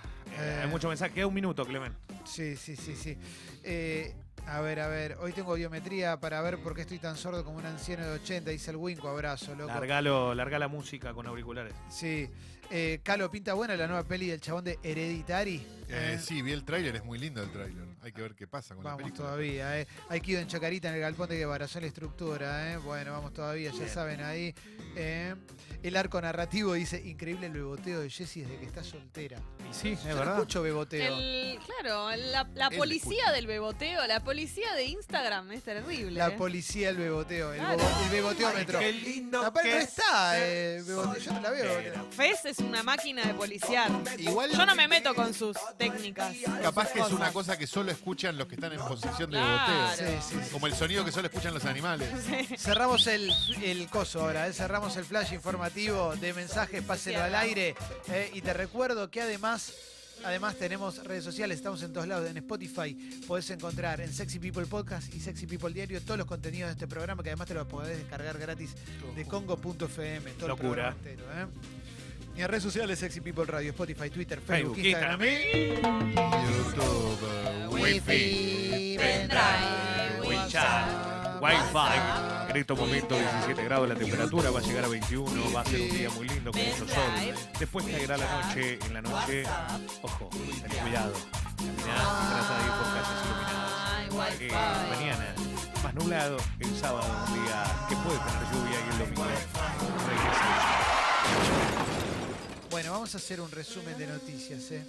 mucho 0.71 0.89
mensaje. 0.89 1.13
Queda 1.13 1.27
un 1.27 1.35
minuto, 1.35 1.65
Clemen. 1.65 1.93
Sí, 2.25 2.57
sí, 2.57 2.77
sí, 2.77 2.95
sí. 2.97 3.17
Eh, 3.63 4.15
a 4.47 4.61
ver, 4.61 4.81
a 4.81 4.89
ver, 4.89 5.17
hoy 5.21 5.33
tengo 5.33 5.55
biometría 5.55 6.19
para 6.19 6.41
ver 6.43 6.59
por 6.63 6.75
qué 6.75 6.83
estoy 6.83 6.99
tan 6.99 7.17
sordo 7.17 7.45
como 7.45 7.59
un 7.59 7.67
anciano 7.67 8.05
de 8.07 8.13
80, 8.13 8.51
dice 8.51 8.71
el 8.71 8.77
Winco, 8.77 9.09
abrazo, 9.09 9.55
loco. 9.55 9.69
Largalo, 9.69 10.35
larga 10.35 10.59
la 10.59 10.69
música 10.69 11.13
con 11.13 11.27
auriculares. 11.27 11.75
Sí. 11.91 12.29
Eh, 12.71 13.01
Calo, 13.03 13.31
pinta 13.31 13.53
buena 13.55 13.77
la 13.77 13.87
nueva 13.89 14.05
peli 14.05 14.29
del 14.29 14.41
chabón 14.41 14.65
de 14.65 14.79
Hereditary. 14.83 15.57
Eh, 15.89 16.13
Eh, 16.15 16.19
sí, 16.23 16.41
vi 16.41 16.53
el 16.53 16.65
tráiler, 16.65 16.95
es 16.97 17.05
muy 17.05 17.19
lindo 17.19 17.43
el 17.43 17.51
tráiler. 17.51 17.85
Hay 18.03 18.13
que 18.13 18.23
ver 18.23 18.35
qué 18.35 18.47
pasa 18.47 18.75
con 18.75 18.83
la 18.83 18.91
Vamos 18.91 19.03
película. 19.03 19.29
todavía, 19.29 19.79
¿eh? 19.79 19.87
Hay 20.09 20.23
que 20.23 20.33
ir 20.33 20.39
en 20.39 20.47
Chacarita 20.47 20.89
en 20.89 20.95
el 20.95 21.01
galpón 21.03 21.29
de 21.29 21.37
Guevara, 21.37 21.69
son 21.69 21.83
la 21.83 21.89
estructura, 21.89 22.73
¿eh? 22.73 22.77
Bueno, 22.79 23.13
vamos 23.13 23.35
todavía, 23.35 23.71
ya 23.73 23.77
Bien. 23.77 23.89
saben 23.91 24.23
ahí. 24.23 24.55
eh. 24.97 25.35
El 25.83 25.97
arco 25.97 26.21
narrativo 26.21 26.73
dice, 26.75 27.01
increíble 27.03 27.47
el 27.47 27.53
beboteo 27.53 28.01
de 28.01 28.11
Jessie 28.11 28.43
desde 28.45 28.59
que 28.59 28.67
está 28.67 28.83
soltera. 28.85 29.39
Y 29.71 29.75
sí, 29.75 29.89
es 29.93 30.03
Yo 30.05 30.15
verdad. 30.17 30.35
escucho 30.35 30.63
beboteo. 30.63 31.17
El, 31.17 31.59
claro, 31.65 32.11
la, 32.17 32.45
la 32.55 32.67
Él 32.69 32.77
policía 32.79 33.11
escucha. 33.19 33.33
del 33.33 33.47
beboteo, 33.47 34.07
la 34.07 34.21
policía 34.25 34.75
de 34.75 34.85
Instagram 34.85 35.53
es 35.53 35.63
terrible. 35.63 36.13
La 36.19 36.29
¿eh? 36.29 36.31
policía, 36.33 36.89
el 36.91 36.97
beboteo, 36.97 37.53
el, 37.53 37.61
Claro. 37.61 37.79
bobo- 37.79 38.05
el 38.05 38.11
beboteómetro. 38.11 38.79
Qué 38.79 38.93
lindo 38.93 39.53
que 39.55 39.63
no 39.71 39.77
es 39.77 39.85
está, 39.89 40.33
eh, 40.47 40.83
beboteo, 40.87 41.17
yo 41.19 41.33
no 41.33 41.41
la 41.41 41.51
veo. 41.51 42.07
Fez 42.11 42.45
es 42.47 42.59
una 42.59 42.83
máquina 42.83 43.25
de 43.27 43.35
policiar. 43.35 43.91
Igual, 44.19 44.51
Yo 44.53 44.65
no 44.67 44.75
me 44.75 44.89
meto 44.89 45.15
con 45.15 45.33
sus 45.35 45.57
técnicas. 45.79 46.35
con 46.45 46.59
capaz 46.59 46.85
sus 46.87 46.93
que 46.93 46.99
es 47.01 47.07
una 47.07 47.19
cosas. 47.19 47.33
cosa 47.33 47.59
que 47.59 47.67
solo 47.67 47.90
escuchan 47.91 48.37
los 48.39 48.47
que 48.47 48.55
están 48.55 48.73
en 48.73 48.79
posición 48.81 49.31
de 49.31 49.39
Claro. 49.39 49.73
beboteo. 49.73 50.21
Sí, 50.21 50.29
sí, 50.31 50.37
sí. 50.45 50.51
Como 50.53 50.67
el 50.67 50.75
sonido 50.75 51.05
que 51.05 51.13
solo 51.13 51.29
escuchan 51.29 51.53
los 51.55 51.65
animales. 51.65 52.09
Cerramos 52.59 53.07
el, 53.07 53.31
el 53.63 53.89
coso 53.89 54.21
ahora, 54.23 54.49
¿eh? 54.49 54.53
cerramos 54.53 54.97
el 54.97 55.05
flash 55.05 55.33
informativo 55.33 56.15
de 56.17 56.33
mensajes, 56.33 56.83
pásenlo 56.83 57.23
al 57.23 57.35
aire. 57.35 57.75
¿eh? 58.09 58.31
Y 58.35 58.41
te 58.41 58.53
recuerdo 58.55 59.11
que 59.11 59.21
además, 59.21 59.73
además 60.25 60.57
tenemos 60.57 61.03
redes 61.05 61.25
sociales, 61.25 61.57
estamos 61.59 61.83
en 61.83 61.93
todos 61.93 62.07
lados, 62.07 62.29
en 62.29 62.37
Spotify 62.39 62.95
podés 63.27 63.51
encontrar 63.51 64.01
en 64.01 64.13
Sexy 64.13 64.39
People 64.39 64.67
Podcast 64.67 65.13
y 65.15 65.21
Sexy 65.21 65.47
People 65.47 65.73
Diario 65.73 66.01
todos 66.03 66.19
los 66.19 66.27
contenidos 66.27 66.69
de 66.69 66.73
este 66.73 66.87
programa 66.87 67.23
que 67.23 67.31
además 67.31 67.49
te 67.49 67.55
los 67.55 67.67
podés 67.67 67.99
descargar 67.99 68.39
gratis 68.39 68.71
de 69.17 69.25
congo.fm. 69.27 70.31
Todo 70.33 70.47
el 70.47 70.49
Locura. 70.49 70.95
programa 70.95 70.97
entero, 70.97 71.25
¿eh? 71.35 71.47
Y 72.37 72.43
en 72.43 72.49
redes 72.49 72.63
sociales 72.63 72.99
Sexy 72.99 73.21
People 73.21 73.45
Radio, 73.45 73.71
Spotify, 73.71 74.11
Twitter, 74.11 74.41
Facebook, 74.41 74.79
Instagram. 74.79 75.21
YouTube, 76.47 77.19
Wi-Fi, 77.71 78.97
pendrive, 78.99 80.21
WeChat, 80.27 81.43
Wi-Fi. 81.43 82.51
En 82.51 82.57
estos 82.57 82.79
momentos 82.79 83.19
17 83.19 83.65
grados 83.65 83.89
la 83.89 83.95
temperatura, 83.95 84.51
va 84.51 84.59
a 84.59 84.63
llegar 84.63 84.85
a 84.85 84.89
21, 84.89 85.53
va 85.53 85.61
a 85.61 85.65
ser 85.65 85.81
un 85.81 85.91
día 85.91 86.11
muy 86.11 86.29
lindo 86.29 86.51
con 86.51 86.61
mucho 86.63 86.89
sol. 86.89 87.13
Después 87.59 87.85
caerá 87.87 88.17
la 88.17 88.43
noche, 88.43 88.79
en 88.87 88.95
la 88.95 89.03
noche, 89.03 89.45
ojo, 90.03 90.31
ten 90.31 90.81
cuidado. 90.83 91.13
Caminá, 91.57 91.95
trata 92.31 92.59
de 92.59 92.65
ir 92.65 92.73
por 92.73 92.87
calles 92.95 93.19
iluminadas. 93.27 93.71
Mañana, 94.99 95.35
más 95.83 95.95
nublado, 95.95 96.37
el 96.59 96.77
sábado 96.77 97.07
un 97.29 97.35
día 97.45 97.65
que 97.89 97.97
puede 97.97 98.19
tener 98.19 98.43
lluvia 98.53 98.79
y 98.81 98.91
el 98.91 98.99
domingo 98.99 99.25
regresa. 99.25 100.51
Bueno, 102.81 102.93
vamos 102.95 103.15
a 103.15 103.19
hacer 103.19 103.43
un 103.43 103.51
resumen 103.51 103.99
de 103.99 104.07
noticias, 104.07 104.71
¿eh? 104.71 104.83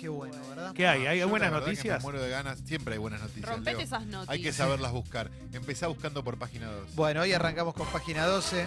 Qué 0.00 0.08
bueno, 0.08 0.34
¿verdad? 0.48 0.72
¿Qué 0.74 0.84
hay? 0.84 1.06
¿Hay 1.06 1.20
Yo 1.20 1.26
la 1.26 1.30
buenas 1.30 1.52
que 1.52 1.60
noticias? 1.60 1.98
Me 1.98 2.02
muero 2.02 2.20
de 2.20 2.28
ganas. 2.28 2.58
Siempre 2.64 2.94
hay 2.94 2.98
buenas 2.98 3.20
noticias. 3.20 3.48
Rompete 3.48 3.76
Leo. 3.76 3.86
esas 3.86 4.04
noticias. 4.04 4.28
Hay 4.28 4.42
que 4.42 4.52
saberlas 4.52 4.90
buscar. 4.90 5.30
Empezá 5.52 5.86
buscando 5.86 6.24
por 6.24 6.38
página 6.38 6.66
2. 6.66 6.96
Bueno, 6.96 7.20
hoy 7.20 7.32
arrancamos 7.32 7.74
con 7.74 7.86
página 7.86 8.26
12. 8.26 8.62
¿eh? 8.62 8.66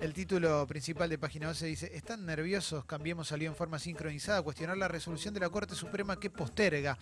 El 0.00 0.14
título 0.14 0.66
principal 0.66 1.10
de 1.10 1.18
página 1.18 1.48
12 1.48 1.66
dice, 1.66 1.90
¿están 1.94 2.24
nerviosos? 2.24 2.86
Cambiemos 2.86 3.28
salió 3.28 3.50
en 3.50 3.54
forma 3.54 3.78
sincronizada 3.78 4.38
a 4.38 4.42
cuestionar 4.42 4.78
la 4.78 4.88
resolución 4.88 5.34
de 5.34 5.40
la 5.40 5.50
Corte 5.50 5.74
Suprema 5.74 6.18
que 6.18 6.30
posterga 6.30 6.96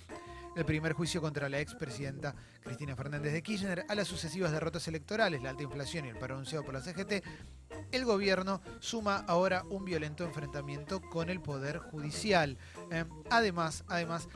el 0.57 0.65
primer 0.65 0.93
juicio 0.93 1.21
contra 1.21 1.49
la 1.49 1.61
expresidenta 1.61 2.35
Cristina 2.63 2.97
Fernández 2.97 3.33
de 3.33 3.43
Kirchner 3.43 3.85
a 3.89 3.95
las 3.95 4.09
sucesivas 4.09 4.53
derrotas 4.53 4.87
electorales, 4.89 5.43
la 5.43 5.51
alta 5.51 5.63
inflación 5.63 6.07
y 6.07 6.09
el 6.09 6.17
paro 6.17 6.35
anunciado 6.35 6.65
por 6.65 6.75
la 6.75 6.81
CGT. 6.81 7.25
El 7.91 8.05
gobierno 8.05 8.61
suma 8.81 9.25
ahora 9.27 9.65
un 9.69 9.85
violento 9.85 10.25
enfrentamiento 10.25 11.01
con 11.01 11.29
el 11.31 11.41
Poder 11.41 11.79
Judicial. 11.79 12.57
¿eh? 12.91 13.05
Además, 13.31 13.85
además, 13.89 14.29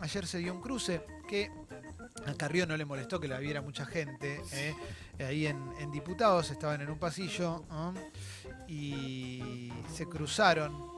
ayer 0.00 0.26
se 0.26 0.38
dio 0.38 0.52
un 0.54 0.60
cruce 0.60 1.02
que 1.28 1.50
a 2.26 2.34
Carrió 2.34 2.66
no 2.66 2.76
le 2.76 2.84
molestó 2.84 3.20
que 3.20 3.28
la 3.28 3.38
viera 3.38 3.62
mucha 3.62 3.86
gente. 3.86 4.42
¿eh? 4.52 4.74
Ahí 5.20 5.46
en, 5.46 5.90
diputados 5.92 6.50
estaban 6.50 6.80
en 6.80 6.90
un 6.90 6.98
pasillo 6.98 7.64
y 8.66 9.72
se 9.92 10.06
cruzaron 10.06 10.89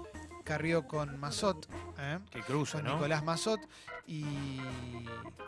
Carrió 0.45 0.87
con 0.87 1.19
Mazot, 1.19 1.69
¿eh? 1.99 2.19
Que 2.31 2.41
cruza, 2.41 2.79
con 2.79 2.87
¿no? 2.87 2.95
Nicolás 2.95 3.25
Mazot, 3.25 3.61
y 4.07 4.25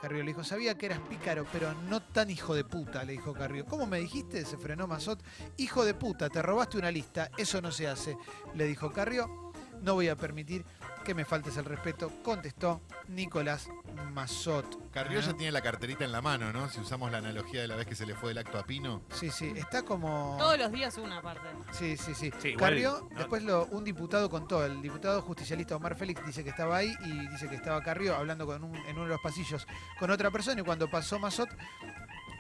Carrió 0.00 0.20
le 0.20 0.28
dijo, 0.28 0.44
sabía 0.44 0.76
que 0.76 0.86
eras 0.86 1.00
pícaro, 1.00 1.46
pero 1.52 1.74
no 1.88 2.02
tan 2.02 2.30
hijo 2.30 2.54
de 2.54 2.64
puta, 2.64 3.04
le 3.04 3.12
dijo 3.12 3.32
Carrió. 3.32 3.64
¿Cómo 3.66 3.86
me 3.86 3.98
dijiste? 3.98 4.44
Se 4.44 4.56
frenó 4.56 4.86
Mazot. 4.86 5.22
Hijo 5.56 5.84
de 5.84 5.94
puta, 5.94 6.28
te 6.28 6.40
robaste 6.42 6.78
una 6.78 6.90
lista, 6.90 7.30
eso 7.36 7.60
no 7.60 7.72
se 7.72 7.88
hace, 7.88 8.16
le 8.54 8.64
dijo 8.66 8.92
Carrió. 8.92 9.52
No 9.82 9.94
voy 9.94 10.08
a 10.08 10.16
permitir 10.16 10.64
que 11.04 11.14
me 11.14 11.24
faltes 11.24 11.56
el 11.56 11.64
respeto, 11.66 12.10
contestó 12.24 12.80
Nicolás 13.08 13.68
Mazot. 14.12 14.90
Carrió 14.90 15.18
¿eh? 15.18 15.22
ya 15.22 15.34
tiene 15.34 15.52
la 15.52 15.60
carterita 15.60 16.04
en 16.04 16.12
la 16.12 16.22
mano, 16.22 16.52
¿no? 16.52 16.68
Si 16.68 16.80
usamos 16.80 17.10
la 17.12 17.18
analogía 17.18 17.60
de 17.60 17.68
la 17.68 17.76
vez 17.76 17.86
que 17.86 17.94
se 17.94 18.06
le 18.06 18.14
fue 18.14 18.30
el 18.32 18.38
acto 18.38 18.58
a 18.58 18.64
Pino. 18.64 19.02
Sí, 19.10 19.30
sí, 19.30 19.52
está 19.54 19.82
como... 19.82 20.36
Todos 20.38 20.58
los 20.58 20.72
días 20.72 20.96
una 20.98 21.20
parte. 21.22 21.46
Sí, 21.72 21.96
sí, 21.96 22.14
sí. 22.14 22.32
Sí, 22.40 22.48
igual, 22.48 22.70
Carrió, 22.70 23.08
¿no? 23.12 23.18
después 23.18 23.42
lo, 23.42 23.66
un 23.66 23.84
diputado 23.84 24.28
contó, 24.30 24.64
el 24.64 24.80
diputado 24.82 25.20
justicialista 25.22 25.76
Omar 25.76 25.94
Félix 25.96 26.24
dice 26.24 26.42
que 26.42 26.50
estaba 26.50 26.76
ahí 26.78 26.94
y 27.04 27.28
dice 27.28 27.48
que 27.48 27.56
estaba 27.56 27.82
Carrió 27.82 28.16
hablando 28.16 28.46
con 28.46 28.64
un- 28.64 28.76
en 28.76 28.94
uno 28.96 29.02
de 29.04 29.10
los 29.10 29.20
pasillos 29.20 29.66
con 29.98 30.10
otra 30.10 30.30
persona 30.30 30.60
y 30.60 30.64
cuando 30.64 30.88
pasó 30.90 31.18
Mazot, 31.18 31.48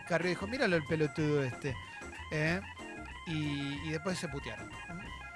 Carrió 0.08 0.30
dijo, 0.30 0.46
míralo 0.46 0.76
el 0.76 0.84
pelotudo 0.84 1.42
este. 1.44 1.76
¿eh? 2.30 2.60
Y, 3.26 3.80
y 3.86 3.90
después 3.90 4.18
se 4.18 4.28
putearon. 4.28 4.70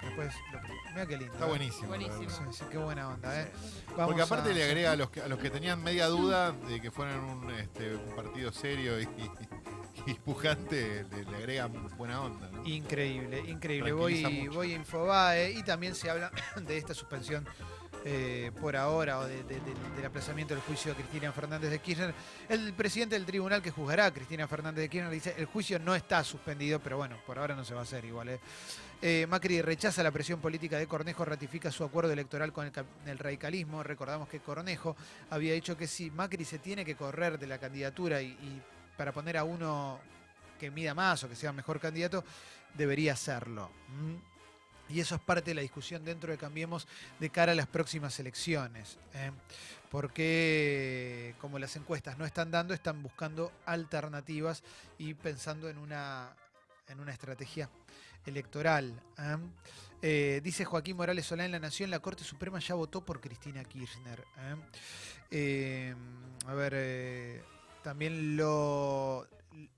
Después, 0.03 0.33
lo 0.53 0.61
mira 0.91 1.07
qué 1.07 1.17
lindo. 1.17 1.33
Está 1.35 1.47
¿eh? 1.47 1.49
buenísimo. 1.49 1.95
Sí, 1.97 2.27
sí, 2.59 2.65
qué 2.71 2.79
buena 2.79 3.09
onda, 3.09 3.41
¿eh? 3.43 3.51
Vamos 3.97 4.07
Porque 4.07 4.23
aparte 4.23 4.51
a- 4.51 4.55
le 4.55 4.65
agrega 4.65 4.93
a 4.93 4.97
los 4.97 5.11
que, 5.11 5.21
a 5.23 5.29
los 5.29 5.39
que 5.39 5.51
tenían 5.51 5.83
media 5.83 6.07
duda 6.07 6.53
de 6.53 6.81
que 6.81 6.91
fueran 6.91 7.19
un, 7.25 7.51
este, 7.51 7.95
un 7.97 8.15
partido 8.15 8.53
serio 8.53 9.01
y, 9.01 9.03
y- 9.05 9.31
y 10.11 10.15
pujante, 10.15 11.05
le, 11.11 11.25
le 11.25 11.37
agrega 11.37 11.67
buena 11.67 12.23
onda. 12.23 12.49
¿no? 12.53 12.65
Increíble, 12.67 13.41
increíble. 13.47 13.93
Voy, 13.93 14.25
mucho. 14.25 14.57
voy 14.57 14.73
a 14.73 14.77
Infobae 14.77 15.51
y 15.53 15.63
también 15.65 15.95
se 15.95 16.09
habla 16.11 16.31
de 16.57 16.77
esta 16.79 16.95
suspensión 16.95 17.47
eh, 18.11 18.53
por 18.59 18.75
ahora 18.75 19.19
o 19.19 19.27
de- 19.27 19.43
de- 19.45 19.61
de- 19.61 19.75
del 19.97 20.07
aplazamiento 20.07 20.55
del 20.55 20.63
juicio 20.63 20.93
a 20.93 20.95
Cristina 20.95 21.31
Fernández 21.31 21.71
de 21.71 21.79
Kirchner. 21.79 22.15
El 22.49 22.73
presidente 22.73 23.17
del 23.17 23.27
tribunal 23.27 23.61
que 23.61 23.71
juzgará 23.71 24.07
a 24.07 24.11
Cristina 24.15 24.49
Fernández 24.49 24.81
de 24.83 24.89
Kirchner 24.89 25.13
dice 25.13 25.35
el 25.37 25.45
juicio 25.45 25.79
no 25.79 25.95
está 25.95 26.25
suspendido, 26.25 26.81
pero 26.81 26.97
bueno, 26.97 27.19
por 27.27 27.39
ahora 27.39 27.55
no 27.55 27.65
se 27.67 27.75
va 27.75 27.81
a 27.81 27.83
hacer 27.83 28.07
igual. 28.07 28.31
¿eh? 28.31 28.41
Eh, 29.03 29.27
Macri 29.29 29.61
rechaza 29.61 30.03
la 30.03 30.11
presión 30.11 30.41
política 30.41 30.79
de 30.79 30.87
Cornejo, 30.87 31.23
ratifica 31.27 31.71
su 31.71 31.85
acuerdo 31.85 32.11
electoral 32.13 32.51
con 32.51 32.73
el, 33.07 33.19
radicalismo. 33.19 33.83
Recordamos 33.83 34.27
que 34.29 34.41
Cornejo 34.41 34.97
había 35.29 35.53
dicho 35.53 35.77
que 35.77 35.87
si 35.87 36.11
Macri 36.11 36.47
se 36.47 36.59
tiene 36.59 36.87
que 36.87 36.97
correr 36.97 37.39
de 37.39 37.47
la 37.47 37.59
candidatura 37.59 38.23
y, 38.23 38.63
para 38.97 39.13
poner 39.13 39.37
a 39.37 39.45
uno 39.45 40.01
que 40.59 40.71
mida 40.71 40.95
más 40.95 41.23
o 41.25 41.29
que 41.29 41.37
sea 41.37 41.53
mejor 41.53 41.79
candidato, 41.79 42.25
debería 42.75 43.13
hacerlo. 43.13 43.71
¿m? 43.91 44.38
Y 44.89 45.01
eso 45.01 45.15
es 45.15 45.21
parte 45.21 45.51
de 45.51 45.55
la 45.55 45.61
discusión 45.61 46.05
dentro 46.05 46.33
de 46.33 46.39
Cambiemos 46.39 46.87
de 47.21 47.31
cara 47.31 47.53
a 47.53 47.55
las 47.55 47.67
próximas 47.67 48.19
elecciones. 48.21 48.99
¿eh? 49.15 49.31
Porque 49.91 51.35
como 51.41 51.59
las 51.59 51.77
encuestas 51.77 52.19
no 52.19 52.25
están 52.25 52.51
dando, 52.51 52.75
están 52.75 53.03
buscando 53.03 53.53
alternativas 53.67 54.63
y 54.99 55.15
pensando 55.15 55.69
en 55.69 55.79
una, 55.79 56.35
en 56.89 57.01
una 57.01 57.13
estrategia 57.13 57.69
electoral. 58.25 59.01
¿eh? 59.19 59.37
Eh, 60.01 60.41
dice 60.43 60.65
Joaquín 60.65 60.97
Morales 60.97 61.27
Solá 61.27 61.45
en 61.45 61.53
La 61.53 61.59
Nación, 61.59 61.91
la 61.91 61.99
Corte 61.99 62.25
Suprema 62.25 62.61
ya 62.61 62.75
votó 62.75 63.05
por 63.05 63.21
Cristina 63.21 63.65
Kirchner. 63.65 64.25
a 66.47 66.55
ver, 66.55 67.43
también 67.83 68.37
lo... 68.37 69.27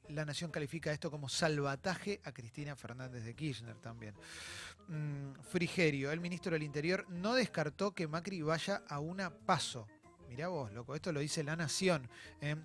La 0.09 0.25
Nación 0.25 0.50
califica 0.50 0.93
esto 0.93 1.11
como 1.11 1.29
salvataje 1.29 2.21
a 2.25 2.33
Cristina 2.33 2.75
Fernández 2.75 3.25
de 3.25 3.35
Kirchner 3.35 3.76
también. 3.76 4.14
Mm, 4.90 5.35
Frigerio, 5.42 6.11
el 6.11 6.18
ministro 6.18 6.52
del 6.52 6.64
Interior, 6.64 7.06
no 7.09 7.35
descartó 7.35 7.92
que 7.92 8.09
Macri 8.09 8.42
vaya 8.42 8.82
a 8.88 8.99
una 8.99 9.30
paso. 9.30 9.87
Mirá 10.28 10.49
vos, 10.49 10.73
loco, 10.73 10.97
esto 10.97 11.12
lo 11.12 11.20
dice 11.20 11.44
La 11.44 11.54
Nación. 11.54 12.09
¿eh? 12.40 12.56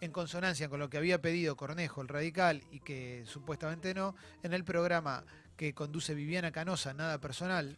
En 0.00 0.12
consonancia 0.12 0.68
con 0.68 0.78
lo 0.78 0.88
que 0.88 0.98
había 0.98 1.20
pedido 1.20 1.56
Cornejo, 1.56 2.00
el 2.00 2.06
radical, 2.06 2.62
y 2.70 2.78
que 2.78 3.24
supuestamente 3.26 3.94
no, 3.94 4.14
en 4.44 4.52
el 4.52 4.62
programa 4.62 5.24
que 5.56 5.74
conduce 5.74 6.14
Viviana 6.14 6.52
Canosa, 6.52 6.94
Nada 6.94 7.20
Personal, 7.20 7.76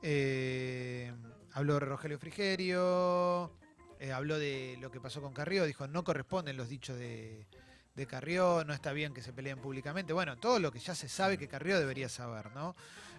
eh, 0.00 1.12
habló 1.52 1.78
Rogelio 1.80 2.18
Frigerio, 2.18 3.52
eh, 4.00 4.12
habló 4.12 4.38
de 4.38 4.78
lo 4.80 4.90
que 4.90 5.00
pasó 5.00 5.20
con 5.20 5.34
Carrió, 5.34 5.66
dijo, 5.66 5.86
no 5.86 6.04
corresponden 6.04 6.56
los 6.56 6.70
dichos 6.70 6.98
de, 6.98 7.46
de 7.94 8.06
Carrió, 8.06 8.64
no 8.64 8.72
está 8.72 8.92
bien 8.92 9.14
que 9.14 9.22
se 9.22 9.32
peleen 9.32 9.58
públicamente. 9.58 10.12
Bueno, 10.12 10.36
todo 10.36 10.58
lo 10.58 10.72
que 10.72 10.78
ya 10.80 10.94
se 10.94 11.08
sabe 11.08 11.38
que 11.38 11.46
Carrió 11.48 11.78
debería 11.78 12.08
saber, 12.08 12.50
¿no? 12.52 12.74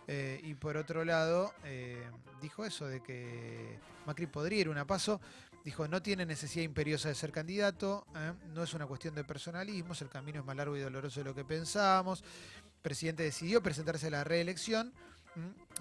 Eh, 0.08 0.40
y 0.44 0.54
por 0.56 0.78
otro 0.78 1.04
lado, 1.06 1.54
eh, 1.64 2.04
dijo 2.42 2.66
eso 2.66 2.86
de 2.88 3.02
que 3.02 3.80
Macri 4.06 4.28
podría 4.28 4.62
ir 4.62 4.70
una 4.70 4.86
paso. 4.86 5.20
Dijo, 5.64 5.88
no 5.88 6.02
tiene 6.02 6.26
necesidad 6.28 6.64
imperiosa 6.64 7.10
de 7.10 7.16
ser 7.16 7.32
candidato, 7.32 8.06
¿eh? 8.16 8.34
no 8.54 8.62
es 8.62 8.74
una 8.76 8.86
cuestión 8.86 9.16
de 9.16 9.24
personalismos, 9.24 10.00
el 10.04 10.10
camino 10.10 10.40
es 10.42 10.46
más 10.46 10.56
largo 10.56 10.78
y 10.78 10.80
doloroso 10.82 11.22
de 11.22 11.24
lo 11.24 11.34
que 11.34 11.44
pensábamos. 11.44 12.22
El 12.22 12.82
presidente 12.84 13.24
decidió 13.24 13.64
presentarse 13.64 14.08
a 14.08 14.12
la 14.12 14.24
reelección. 14.24 14.94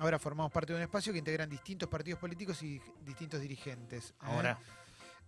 Ahora 0.00 0.18
formamos 0.18 0.50
parte 0.50 0.72
de 0.72 0.78
un 0.78 0.82
espacio 0.82 1.12
que 1.12 1.18
integran 1.18 1.48
distintos 1.50 1.88
partidos 1.88 2.18
políticos 2.18 2.62
y 2.62 2.80
distintos 3.02 3.40
dirigentes. 3.40 4.14
Ahora, 4.20 4.58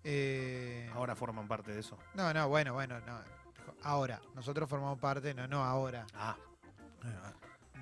Eh, 0.09 0.89
ahora 0.95 1.15
forman 1.17 1.49
parte 1.49 1.73
de 1.73 1.81
eso. 1.81 1.99
no, 2.15 2.33
no, 2.33 2.49
bueno, 2.49 2.73
bueno, 2.75 2.99
no. 3.01 3.21
Ahora, 3.83 4.21
nosotros 4.35 4.69
formamos 4.69 4.99
parte, 4.99 5.35
no, 5.35 5.47
no 5.47 5.65
ahora. 5.65 6.07
Ah. 6.15 6.37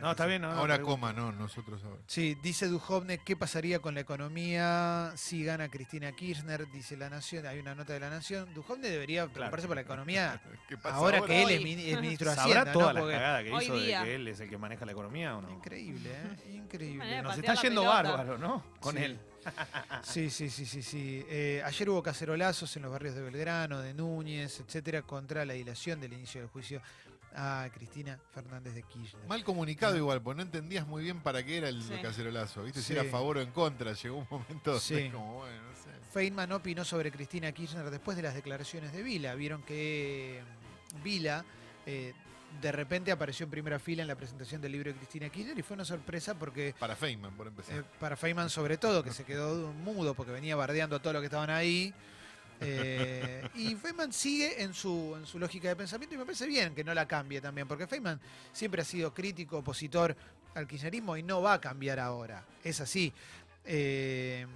No, 0.00 0.10
está 0.10 0.26
bien, 0.26 0.42
no. 0.42 0.52
no, 0.52 0.58
Ahora 0.58 0.82
coma, 0.82 1.12
no, 1.12 1.30
nosotros 1.30 1.82
ahora. 1.84 2.02
Sí, 2.08 2.36
dice 2.42 2.66
Duhovne, 2.66 3.18
¿qué 3.18 3.36
pasaría 3.36 3.78
con 3.78 3.94
la 3.94 4.00
economía 4.00 5.12
si 5.14 5.44
gana 5.44 5.68
Cristina 5.68 6.10
Kirchner? 6.12 6.66
Dice 6.72 6.96
La 6.96 7.08
Nación, 7.08 7.46
hay 7.46 7.60
una 7.60 7.76
nota 7.76 7.92
de 7.92 8.00
La 8.00 8.10
Nación. 8.10 8.52
Duhovne 8.54 8.90
debería 8.90 9.28
preocuparse 9.28 9.68
por 9.68 9.76
la 9.76 9.82
economía 9.82 10.42
¿Qué 10.68 10.76
pasa 10.76 10.96
ahora, 10.96 11.20
que 11.22 11.40
él 11.42 11.46
Hoy. 11.46 11.54
es, 11.54 11.60
mini- 11.62 11.90
es 11.90 12.00
ministro 12.00 12.30
de 12.30 12.36
¿Sabrá 12.36 12.62
Hacienda. 12.62 12.72
toda 12.72 12.92
¿no? 12.92 13.06
la 13.06 13.12
cagada 13.12 13.44
que 13.44 13.52
Hoy 13.52 13.64
hizo 13.64 13.76
día. 13.76 14.00
de 14.00 14.04
que 14.06 14.14
él 14.16 14.28
es 14.28 14.40
el 14.40 14.50
que 14.50 14.58
maneja 14.58 14.84
la 14.84 14.92
economía 14.92 15.36
o 15.36 15.42
no? 15.42 15.50
Increíble, 15.52 16.10
¿eh? 16.10 16.50
Increíble. 16.54 17.22
Nos 17.22 17.38
está 17.38 17.54
yendo 17.54 17.82
pelota. 17.82 18.02
bárbaro, 18.02 18.36
¿no? 18.38 18.64
Con 18.80 18.96
Sí. 18.96 19.04
él. 19.04 19.20
Sí, 20.02 20.30
sí, 20.30 20.50
sí, 20.50 20.66
sí, 20.66 20.82
sí. 20.82 21.24
Eh, 21.28 21.62
ayer 21.64 21.90
hubo 21.90 22.02
cacerolazos 22.02 22.74
en 22.76 22.82
los 22.82 22.92
barrios 22.92 23.14
de 23.14 23.22
Belgrano, 23.22 23.80
de 23.80 23.94
Núñez, 23.94 24.60
etcétera, 24.60 25.02
contra 25.02 25.44
la 25.44 25.54
dilación 25.54 26.00
del 26.00 26.12
inicio 26.12 26.40
del 26.40 26.50
juicio 26.50 26.80
a 27.36 27.68
Cristina 27.74 28.18
Fernández 28.32 28.74
de 28.74 28.82
Kirchner. 28.84 29.26
Mal 29.26 29.42
comunicado 29.42 29.96
igual, 29.96 30.22
porque 30.22 30.36
no 30.36 30.42
entendías 30.42 30.86
muy 30.86 31.02
bien 31.02 31.20
para 31.20 31.42
qué 31.44 31.58
era 31.58 31.68
el 31.68 31.82
Sí. 31.82 31.94
cacerolazo, 32.00 32.62
¿viste? 32.62 32.80
Sí. 32.80 32.86
Si 32.88 32.92
era 32.92 33.02
a 33.02 33.06
favor 33.06 33.38
o 33.38 33.40
en 33.40 33.50
contra, 33.50 33.92
llegó 33.92 34.18
un 34.18 34.26
momento 34.30 34.78
Sí. 34.78 35.10
como, 35.10 35.34
bueno, 35.38 35.62
no 35.62 35.74
sé. 35.74 35.90
Feynman 36.12 36.52
opinó 36.52 36.84
sobre 36.84 37.10
Cristina 37.10 37.50
Kirchner 37.50 37.90
después 37.90 38.16
de 38.16 38.22
las 38.22 38.34
declaraciones 38.34 38.92
de 38.92 39.02
Vila. 39.02 39.34
Vieron 39.34 39.62
que 39.64 40.42
mm, 40.94 41.02
Vila 41.02 41.44
eh, 41.86 42.14
de 42.60 42.72
repente 42.72 43.12
apareció 43.12 43.44
en 43.44 43.50
primera 43.50 43.78
fila 43.78 44.02
en 44.02 44.08
la 44.08 44.14
presentación 44.16 44.60
del 44.60 44.72
libro 44.72 44.90
de 44.92 44.96
Cristina 44.98 45.28
Kirchner 45.28 45.58
y 45.58 45.62
fue 45.62 45.74
una 45.74 45.84
sorpresa 45.84 46.34
porque 46.34 46.74
Para 46.78 46.96
Feynman, 46.96 47.32
por 47.34 47.46
empezar. 47.46 47.78
eh, 47.78 47.82
para 48.00 48.16
Feynman 48.16 48.48
sobre 48.50 48.76
todo, 48.78 49.02
que 49.02 49.12
se 49.12 49.24
quedó 49.24 49.72
mudo 49.72 50.14
porque 50.14 50.32
venía 50.32 50.56
bardeando 50.56 50.96
a 50.96 50.98
todos 51.00 51.12
los 51.14 51.20
que 51.20 51.26
estaban 51.26 51.50
ahí. 51.50 51.92
eh, 52.60 53.46
y 53.54 53.74
Feynman 53.74 54.12
sigue 54.12 54.62
en 54.62 54.72
su, 54.74 55.14
en 55.18 55.26
su 55.26 55.38
lógica 55.38 55.68
de 55.68 55.76
pensamiento 55.76 56.14
y 56.14 56.18
me 56.18 56.24
parece 56.24 56.46
bien 56.46 56.74
que 56.74 56.84
no 56.84 56.94
la 56.94 57.06
cambie 57.06 57.40
también, 57.40 57.66
porque 57.68 57.86
Feynman 57.86 58.20
siempre 58.52 58.82
ha 58.82 58.84
sido 58.84 59.12
crítico, 59.12 59.58
opositor 59.58 60.16
al 60.54 60.66
kirchnerismo 60.68 61.16
y 61.16 61.22
no 61.22 61.42
va 61.42 61.54
a 61.54 61.60
cambiar 61.60 61.98
ahora. 61.98 62.44
Es 62.62 62.80
así. 62.80 63.12
Eh, 63.64 64.46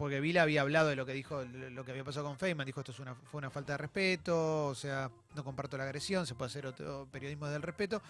porque 0.00 0.18
Vila 0.18 0.40
había 0.40 0.62
hablado 0.62 0.88
de 0.88 0.96
lo 0.96 1.04
que 1.04 1.12
dijo, 1.12 1.44
lo 1.44 1.84
que 1.84 1.90
había 1.90 2.02
pasado 2.02 2.24
con 2.24 2.38
Feynman, 2.38 2.64
dijo 2.64 2.80
esto 2.80 2.90
es 2.90 3.00
una, 3.00 3.14
fue 3.14 3.36
una 3.36 3.50
falta 3.50 3.74
de 3.74 3.76
respeto, 3.76 4.68
o 4.68 4.74
sea, 4.74 5.10
no 5.34 5.44
comparto 5.44 5.76
la 5.76 5.84
agresión, 5.84 6.26
se 6.26 6.34
puede 6.34 6.48
hacer 6.48 6.64
otro 6.64 7.06
periodismo 7.12 7.48
del 7.48 7.60
respeto. 7.60 8.00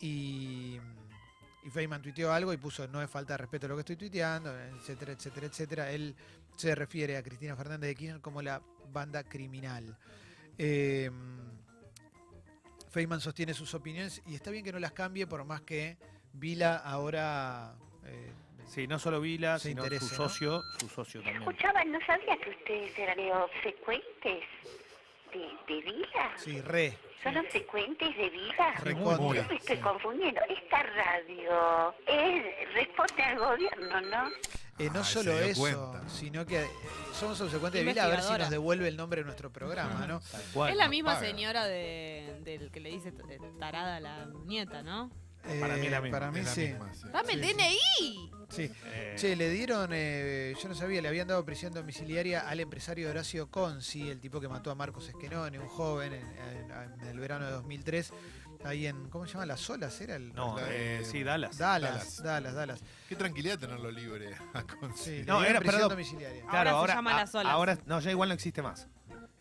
Y, 0.00 0.78
Feynman 1.68 2.00
tuiteó 2.00 2.32
algo 2.32 2.52
y 2.52 2.58
puso 2.58 2.86
no 2.86 3.02
es 3.02 3.10
falta 3.10 3.32
de 3.32 3.38
respeto 3.38 3.66
lo 3.66 3.74
que 3.74 3.80
estoy 3.80 3.96
tuiteando, 3.96 4.56
etcétera, 4.56 5.14
etcétera, 5.14 5.46
etcétera. 5.48 5.90
Él 5.90 6.14
se 6.54 6.72
refiere 6.76 7.16
a 7.16 7.24
Cristina 7.24 7.56
Fernández 7.56 7.88
de 7.88 7.94
Kirchner 7.96 8.20
como 8.20 8.40
la 8.40 8.62
banda 8.92 9.24
criminal. 9.24 9.98
Eh, 10.56 11.10
Feynman 12.88 13.20
sostiene 13.20 13.52
sus 13.52 13.74
opiniones 13.74 14.22
y 14.26 14.36
está 14.36 14.52
bien 14.52 14.62
que 14.62 14.70
no 14.70 14.78
las 14.78 14.92
cambie 14.92 15.26
por 15.26 15.44
más 15.44 15.62
que 15.62 15.96
Vila 16.34 16.76
ahora... 16.76 17.74
eh, 18.04 18.30
Sí, 18.66 18.86
no 18.86 18.98
solo 18.98 19.20
Vila, 19.20 19.58
Se 19.58 19.68
sino 19.70 19.82
interese, 19.84 20.06
su 20.06 20.22
¿no? 20.22 20.28
socio, 20.28 20.62
su 20.78 20.88
socio 20.88 21.20
también. 21.22 21.42
Escuchaba, 21.42 21.84
no 21.84 21.98
sabía 22.06 22.36
que 22.38 22.50
ustedes 22.50 22.98
eran 22.98 23.26
los 23.28 23.50
secuentes 23.62 24.44
de, 25.32 25.74
de 25.74 25.80
Vila. 25.82 26.32
sí, 26.36 26.60
re. 26.60 26.98
¿Son 27.22 27.34
los 27.34 27.46
secuentes 27.50 28.16
de 28.16 28.30
Vila? 28.30 28.74
Recontra, 28.82 29.42
Yo 29.42 29.48
me 29.48 29.56
estoy 29.56 29.76
sí. 29.76 29.82
confundiendo. 29.82 30.40
Esta 30.48 30.82
radio 30.82 31.94
es, 32.06 32.72
responde 32.74 33.22
al 33.22 33.38
gobierno, 33.38 34.00
¿no? 34.02 34.28
Eh, 34.78 34.90
no 34.92 34.98
Ay, 35.00 35.04
solo 35.04 35.32
eso, 35.38 35.60
cuenta. 35.60 36.08
sino 36.08 36.44
que 36.46 36.62
eh, 36.62 36.66
somos 37.14 37.38
subsecuentes 37.38 37.80
de 37.80 37.86
Vila 37.86 38.04
a 38.04 38.08
ver 38.08 38.20
si 38.22 38.32
nos 38.34 38.50
devuelve 38.50 38.86
el 38.88 38.96
nombre 38.96 39.22
de 39.22 39.24
nuestro 39.24 39.50
programa, 39.50 40.06
¿no? 40.06 40.20
Es 40.68 40.76
la 40.76 40.86
misma 40.88 41.14
paga. 41.14 41.26
señora 41.26 41.64
de, 41.66 42.40
del 42.44 42.70
que 42.70 42.80
le 42.80 42.90
dice 42.90 43.12
tarada 43.58 43.96
a 43.96 44.00
la 44.00 44.26
nieta, 44.44 44.82
¿no? 44.82 45.10
Para 45.60 45.76
mí 45.76 45.88
la 45.88 46.00
misma, 46.00 46.18
Para 46.18 46.30
mí 46.32 46.42
la 46.42 46.50
sí. 46.50 46.60
misma, 46.68 46.92
sí. 46.94 47.06
¡Dame 47.12 47.32
el 47.34 47.44
Sí. 47.44 47.52
DNI! 47.52 48.30
sí. 48.48 48.70
Eh, 48.86 49.14
Che, 49.16 49.36
le 49.36 49.50
dieron, 49.50 49.90
eh, 49.92 50.54
yo 50.60 50.68
no 50.68 50.74
sabía, 50.74 51.00
le 51.02 51.08
habían 51.08 51.26
dado 51.28 51.44
prisión 51.44 51.72
domiciliaria 51.72 52.48
al 52.48 52.60
empresario 52.60 53.08
Horacio 53.10 53.50
Conci, 53.50 54.08
el 54.10 54.20
tipo 54.20 54.40
que 54.40 54.48
mató 54.48 54.70
a 54.70 54.74
Marcos 54.74 55.08
Esquenone, 55.08 55.58
un 55.58 55.68
joven, 55.68 56.12
en, 56.12 56.22
en- 56.70 57.00
en 57.00 57.08
el 57.08 57.18
verano 57.18 57.46
de 57.46 57.52
2003, 57.52 58.12
ahí 58.64 58.86
en, 58.86 59.08
¿cómo 59.08 59.26
se 59.26 59.32
llama? 59.34 59.46
Las 59.46 59.68
Olas, 59.70 60.00
¿era 60.00 60.16
el? 60.16 60.32
no, 60.34 60.56
La- 60.56 60.66
eh, 60.70 61.02
sí, 61.04 61.22
Dallas. 61.22 61.58
Dallas, 61.58 61.90
Dallas. 61.92 62.22
Dallas, 62.22 62.54
Dallas. 62.54 62.80
Qué 63.08 63.16
tranquilidad 63.16 63.58
tenerlo 63.58 63.90
libre. 63.90 64.34
a 64.54 64.62
Conci. 64.64 65.02
Sí, 65.20 65.22
No, 65.26 65.42
era- 65.44 65.58
prisión 65.60 65.74
perdón. 65.74 65.90
domiciliaria. 65.90 66.44
Ahora 66.48 66.80
se 66.82 66.94
llama 66.94 67.10
a- 67.14 67.20
Las 67.20 67.34
Olas. 67.34 67.52
Ahora, 67.52 67.78
no, 67.86 68.00
ya 68.00 68.10
igual 68.10 68.28
no 68.28 68.34
existe 68.34 68.62
más. 68.62 68.88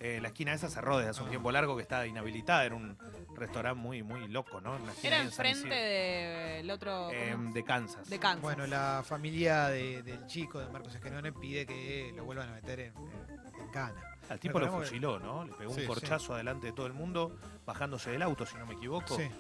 Eh, 0.08 0.22
la 0.22 0.28
esquina 0.28 0.54
esa 0.54 0.70
cerró 0.70 0.98
desde 1.00 1.10
hace 1.10 1.24
un 1.24 1.30
tiempo 1.30 1.52
largo 1.52 1.76
que 1.76 1.82
está 1.82 2.06
inhabilitada. 2.06 2.64
Era 2.64 2.76
un 2.76 2.96
restaurante 3.36 3.80
muy, 3.82 4.04
muy 4.04 4.28
loco, 4.28 4.62
¿no? 4.62 4.76
En 4.76 4.86
la 4.86 4.92
esquina 4.92 5.08
Era 5.16 5.22
ahí 5.22 5.26
en 5.28 5.32
San 5.34 5.46
enfrente 5.48 5.76
Isidro. 5.76 6.56
del 6.58 6.72
otro. 6.72 7.12
Eh, 7.12 7.30
¿cómo? 7.32 7.54
de 7.54 7.64
Kansas. 7.64 8.10
de 8.10 8.20
Kansas. 8.20 8.42
Bueno, 8.44 8.68
la 8.68 9.04
familia 9.04 9.68
de- 9.70 10.04
del 10.04 10.26
chico, 10.28 10.60
de 10.60 10.68
Marcos 10.70 10.94
Esquenone, 10.94 11.32
pide 11.34 11.66
que 11.66 12.14
lo 12.16 12.24
vuelvan 12.24 12.50
a 12.50 12.54
meter 12.54 12.80
en, 12.82 12.94
en- 12.98 13.62
en 13.62 13.68
cana. 13.70 13.96
Al 14.30 14.40
tipo 14.40 14.60
lo 14.60 14.66
Recordemos 14.66 14.82
que- 14.84 14.88
fusiló, 14.90 15.20
¿no? 15.20 15.44
Le 15.46 15.54
pegó 15.54 15.74
Sí, 15.74 15.80
un 15.80 15.82
sí. 15.82 15.88
corchazo 15.88 16.34
adelante 16.36 16.68
de 16.68 16.74
todo 16.74 16.86
el 16.86 16.94
mundo, 16.94 17.36
bajándose 17.66 18.12
del 18.12 18.22
auto, 18.22 18.46
si 18.46 18.58
no 18.58 18.66
me 18.68 18.76
equivoco. 18.76 19.16
Sí, 19.16 19.24
Eh, 19.24 19.32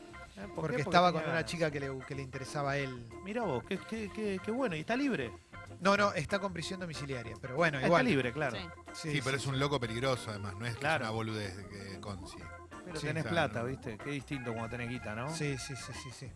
¿por 0.53 0.65
porque 0.67 0.81
estaba 0.81 1.09
tenía 1.09 1.21
con 1.21 1.29
una 1.29 1.37
ganas. 1.41 1.51
chica 1.51 1.69
que 1.69 1.79
le, 1.79 1.99
que 2.07 2.15
le 2.15 2.21
interesaba 2.23 2.71
a 2.71 2.77
él. 2.77 3.07
Mirá 3.23 3.43
vos, 3.43 3.63
qué, 3.65 3.77
qué, 3.77 4.09
qué, 4.13 4.39
qué 4.43 4.51
bueno. 4.51 4.75
¿Y 4.75 4.79
está 4.79 4.95
libre? 4.95 5.31
No, 5.79 5.95
no, 5.95 6.11
está 6.13 6.39
con 6.39 6.53
prisión 6.53 6.79
domiciliaria, 6.79 7.35
pero 7.41 7.55
bueno, 7.55 7.77
Ah, 7.81 7.85
igual. 7.85 8.01
Está 8.01 8.09
libre, 8.09 8.31
claro. 8.33 8.57
Sí. 8.57 8.63
Sí, 8.95 9.19
pero 9.23 9.37
es 9.37 9.45
un 9.45 9.59
loco 9.59 9.79
peligroso 9.79 10.29
además, 10.31 10.55
no 10.57 10.65
es 10.65 10.73
que 10.73 10.79
Claro. 10.79 11.03
es 11.05 11.09
una 11.09 11.15
boludez 11.15 11.57
de 11.57 11.65
que 11.67 11.99
Conci. 11.99 12.37
Pero 12.85 12.99
Sí, 12.99 13.07
tenés 13.07 13.25
plata, 13.25 13.63
¿viste? 13.63 13.97
Qué 13.97 14.11
distinto 14.11 14.51
cuando 14.53 14.69
tenés 14.69 14.89
guita, 14.89 15.15
¿no? 15.15 15.33
Sí, 15.35 15.57
sí, 15.57 15.75
sí, 15.75 15.91
sí, 16.03 16.09
sí. 16.11 16.31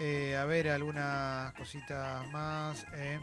Eh, 0.00 0.36
a 0.36 0.44
ver, 0.46 0.68
algunas 0.70 1.52
cositas 1.54 2.26
más. 2.32 2.84
Eh. 2.94 3.20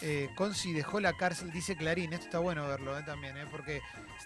Eh, 0.00 0.30
Conci 0.36 0.72
dejó 0.72 1.00
la 1.00 1.12
cárcel, 1.14 1.50
dice 1.50 1.76
Clarín, 1.76 2.12
esto 2.12 2.26
está 2.26 2.38
bueno 2.38 2.66
verlo 2.68 2.96
eh, 2.96 3.02
también, 3.02 3.36
porque 3.50 3.80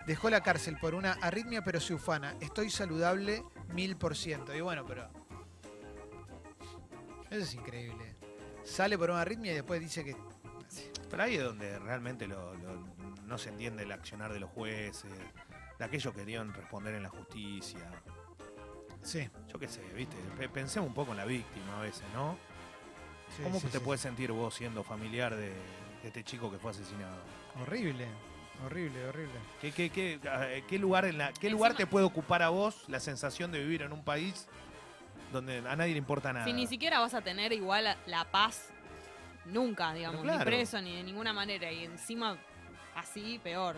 dejó 0.07 0.29
la 0.29 0.43
cárcel 0.43 0.77
por 0.79 0.95
una 0.95 1.12
arritmia 1.23 1.62
pero 1.65 1.81
se 1.81 1.95
ufana. 1.95 2.35
Estoy 2.41 2.69
saludable 2.71 3.43
mil 3.73 3.97
por 3.97 4.15
ciento. 4.17 4.55
Y 4.55 4.61
bueno, 4.61 4.85
pero... 4.87 5.09
Eso 7.31 7.41
es 7.41 7.55
increíble. 7.55 8.15
Sale 8.65 8.99
por 8.99 9.11
una 9.11 9.23
arritmia 9.23 9.53
y 9.53 9.55
después 9.55 9.81
dice 9.81 10.05
que... 10.05 10.15
Pero 11.11 11.23
ahí 11.23 11.37
es 11.37 11.43
donde 11.43 11.79
realmente 11.79 12.27
lo- 12.27 12.55
lo- 12.55 12.85
no 13.33 13.39
se 13.39 13.49
entiende 13.49 13.85
el 13.85 13.93
accionar 13.93 14.31
de 14.31 14.39
los 14.41 14.51
jueces, 14.51 15.11
de 15.79 15.85
aquellos 15.87 16.12
que 16.12 16.21
querían 16.21 16.53
responder 16.53 16.95
en 16.95 17.03
la 17.03 17.09
justicia. 17.09 17.91
Sí. 19.01 19.27
Yo 19.51 19.59
qué 19.59 19.69
sé, 19.69 19.81
¿viste? 19.95 20.15
Pe- 20.37 20.51
Pensemos 20.51 20.87
un 20.87 20.95
poco 20.95 21.12
en 21.12 21.17
la 21.17 21.25
víctima 21.25 21.79
a 21.79 21.81
veces, 21.81 22.05
¿no? 22.12 22.37
sí, 23.35 23.43
¿Cómo 23.43 23.59
sí, 23.59 23.69
te 23.69 23.79
sí. 23.79 23.85
puedes 23.85 24.03
sentir 24.03 24.33
vos 24.33 24.53
siendo 24.55 24.85
familiar 24.85 25.35
de, 25.35 25.49
de 25.49 26.09
este 26.09 26.23
chico 26.23 26.51
que 26.53 26.59
fue 26.59 26.73
asesinado? 26.73 27.17
Horrible, 27.62 28.07
horrible, 28.67 29.03
horrible. 29.07 29.33
¿Qué, 29.62 29.73
qué, 29.73 29.89
qué, 29.89 30.62
qué 30.69 30.79
lugar, 30.79 31.07
en 31.07 31.17
la, 31.17 31.33
qué 31.33 31.49
lugar 31.49 31.73
te 31.75 31.87
puede 31.87 32.05
ocupar 32.05 32.43
a 32.43 32.51
vos 32.51 32.85
la 32.89 33.01
sensación 33.01 33.51
de 33.51 33.61
vivir 33.61 33.81
en 33.81 33.95
un 33.95 34.05
país 34.05 34.47
donde 35.33 35.67
a 35.67 35.75
nadie 35.75 35.93
le 35.93 35.99
importa 35.99 36.35
nada? 36.35 36.45
Si 36.45 36.53
ni 36.53 36.67
siquiera 36.67 37.01
vas 37.01 37.15
a 37.15 37.23
tener 37.23 37.51
igual 37.55 37.97
la- 38.07 38.25
paz 38.31 38.69
nunca, 39.47 39.95
digamos, 39.95 40.21
claro. 40.21 40.39
ni 40.41 40.45
preso 40.45 40.83
ni 40.83 40.95
de 40.97 41.03
ninguna 41.03 41.33
manera. 41.33 41.73
Y 41.73 41.85
encima 41.85 42.37
así, 42.95 43.39
peor. 43.43 43.77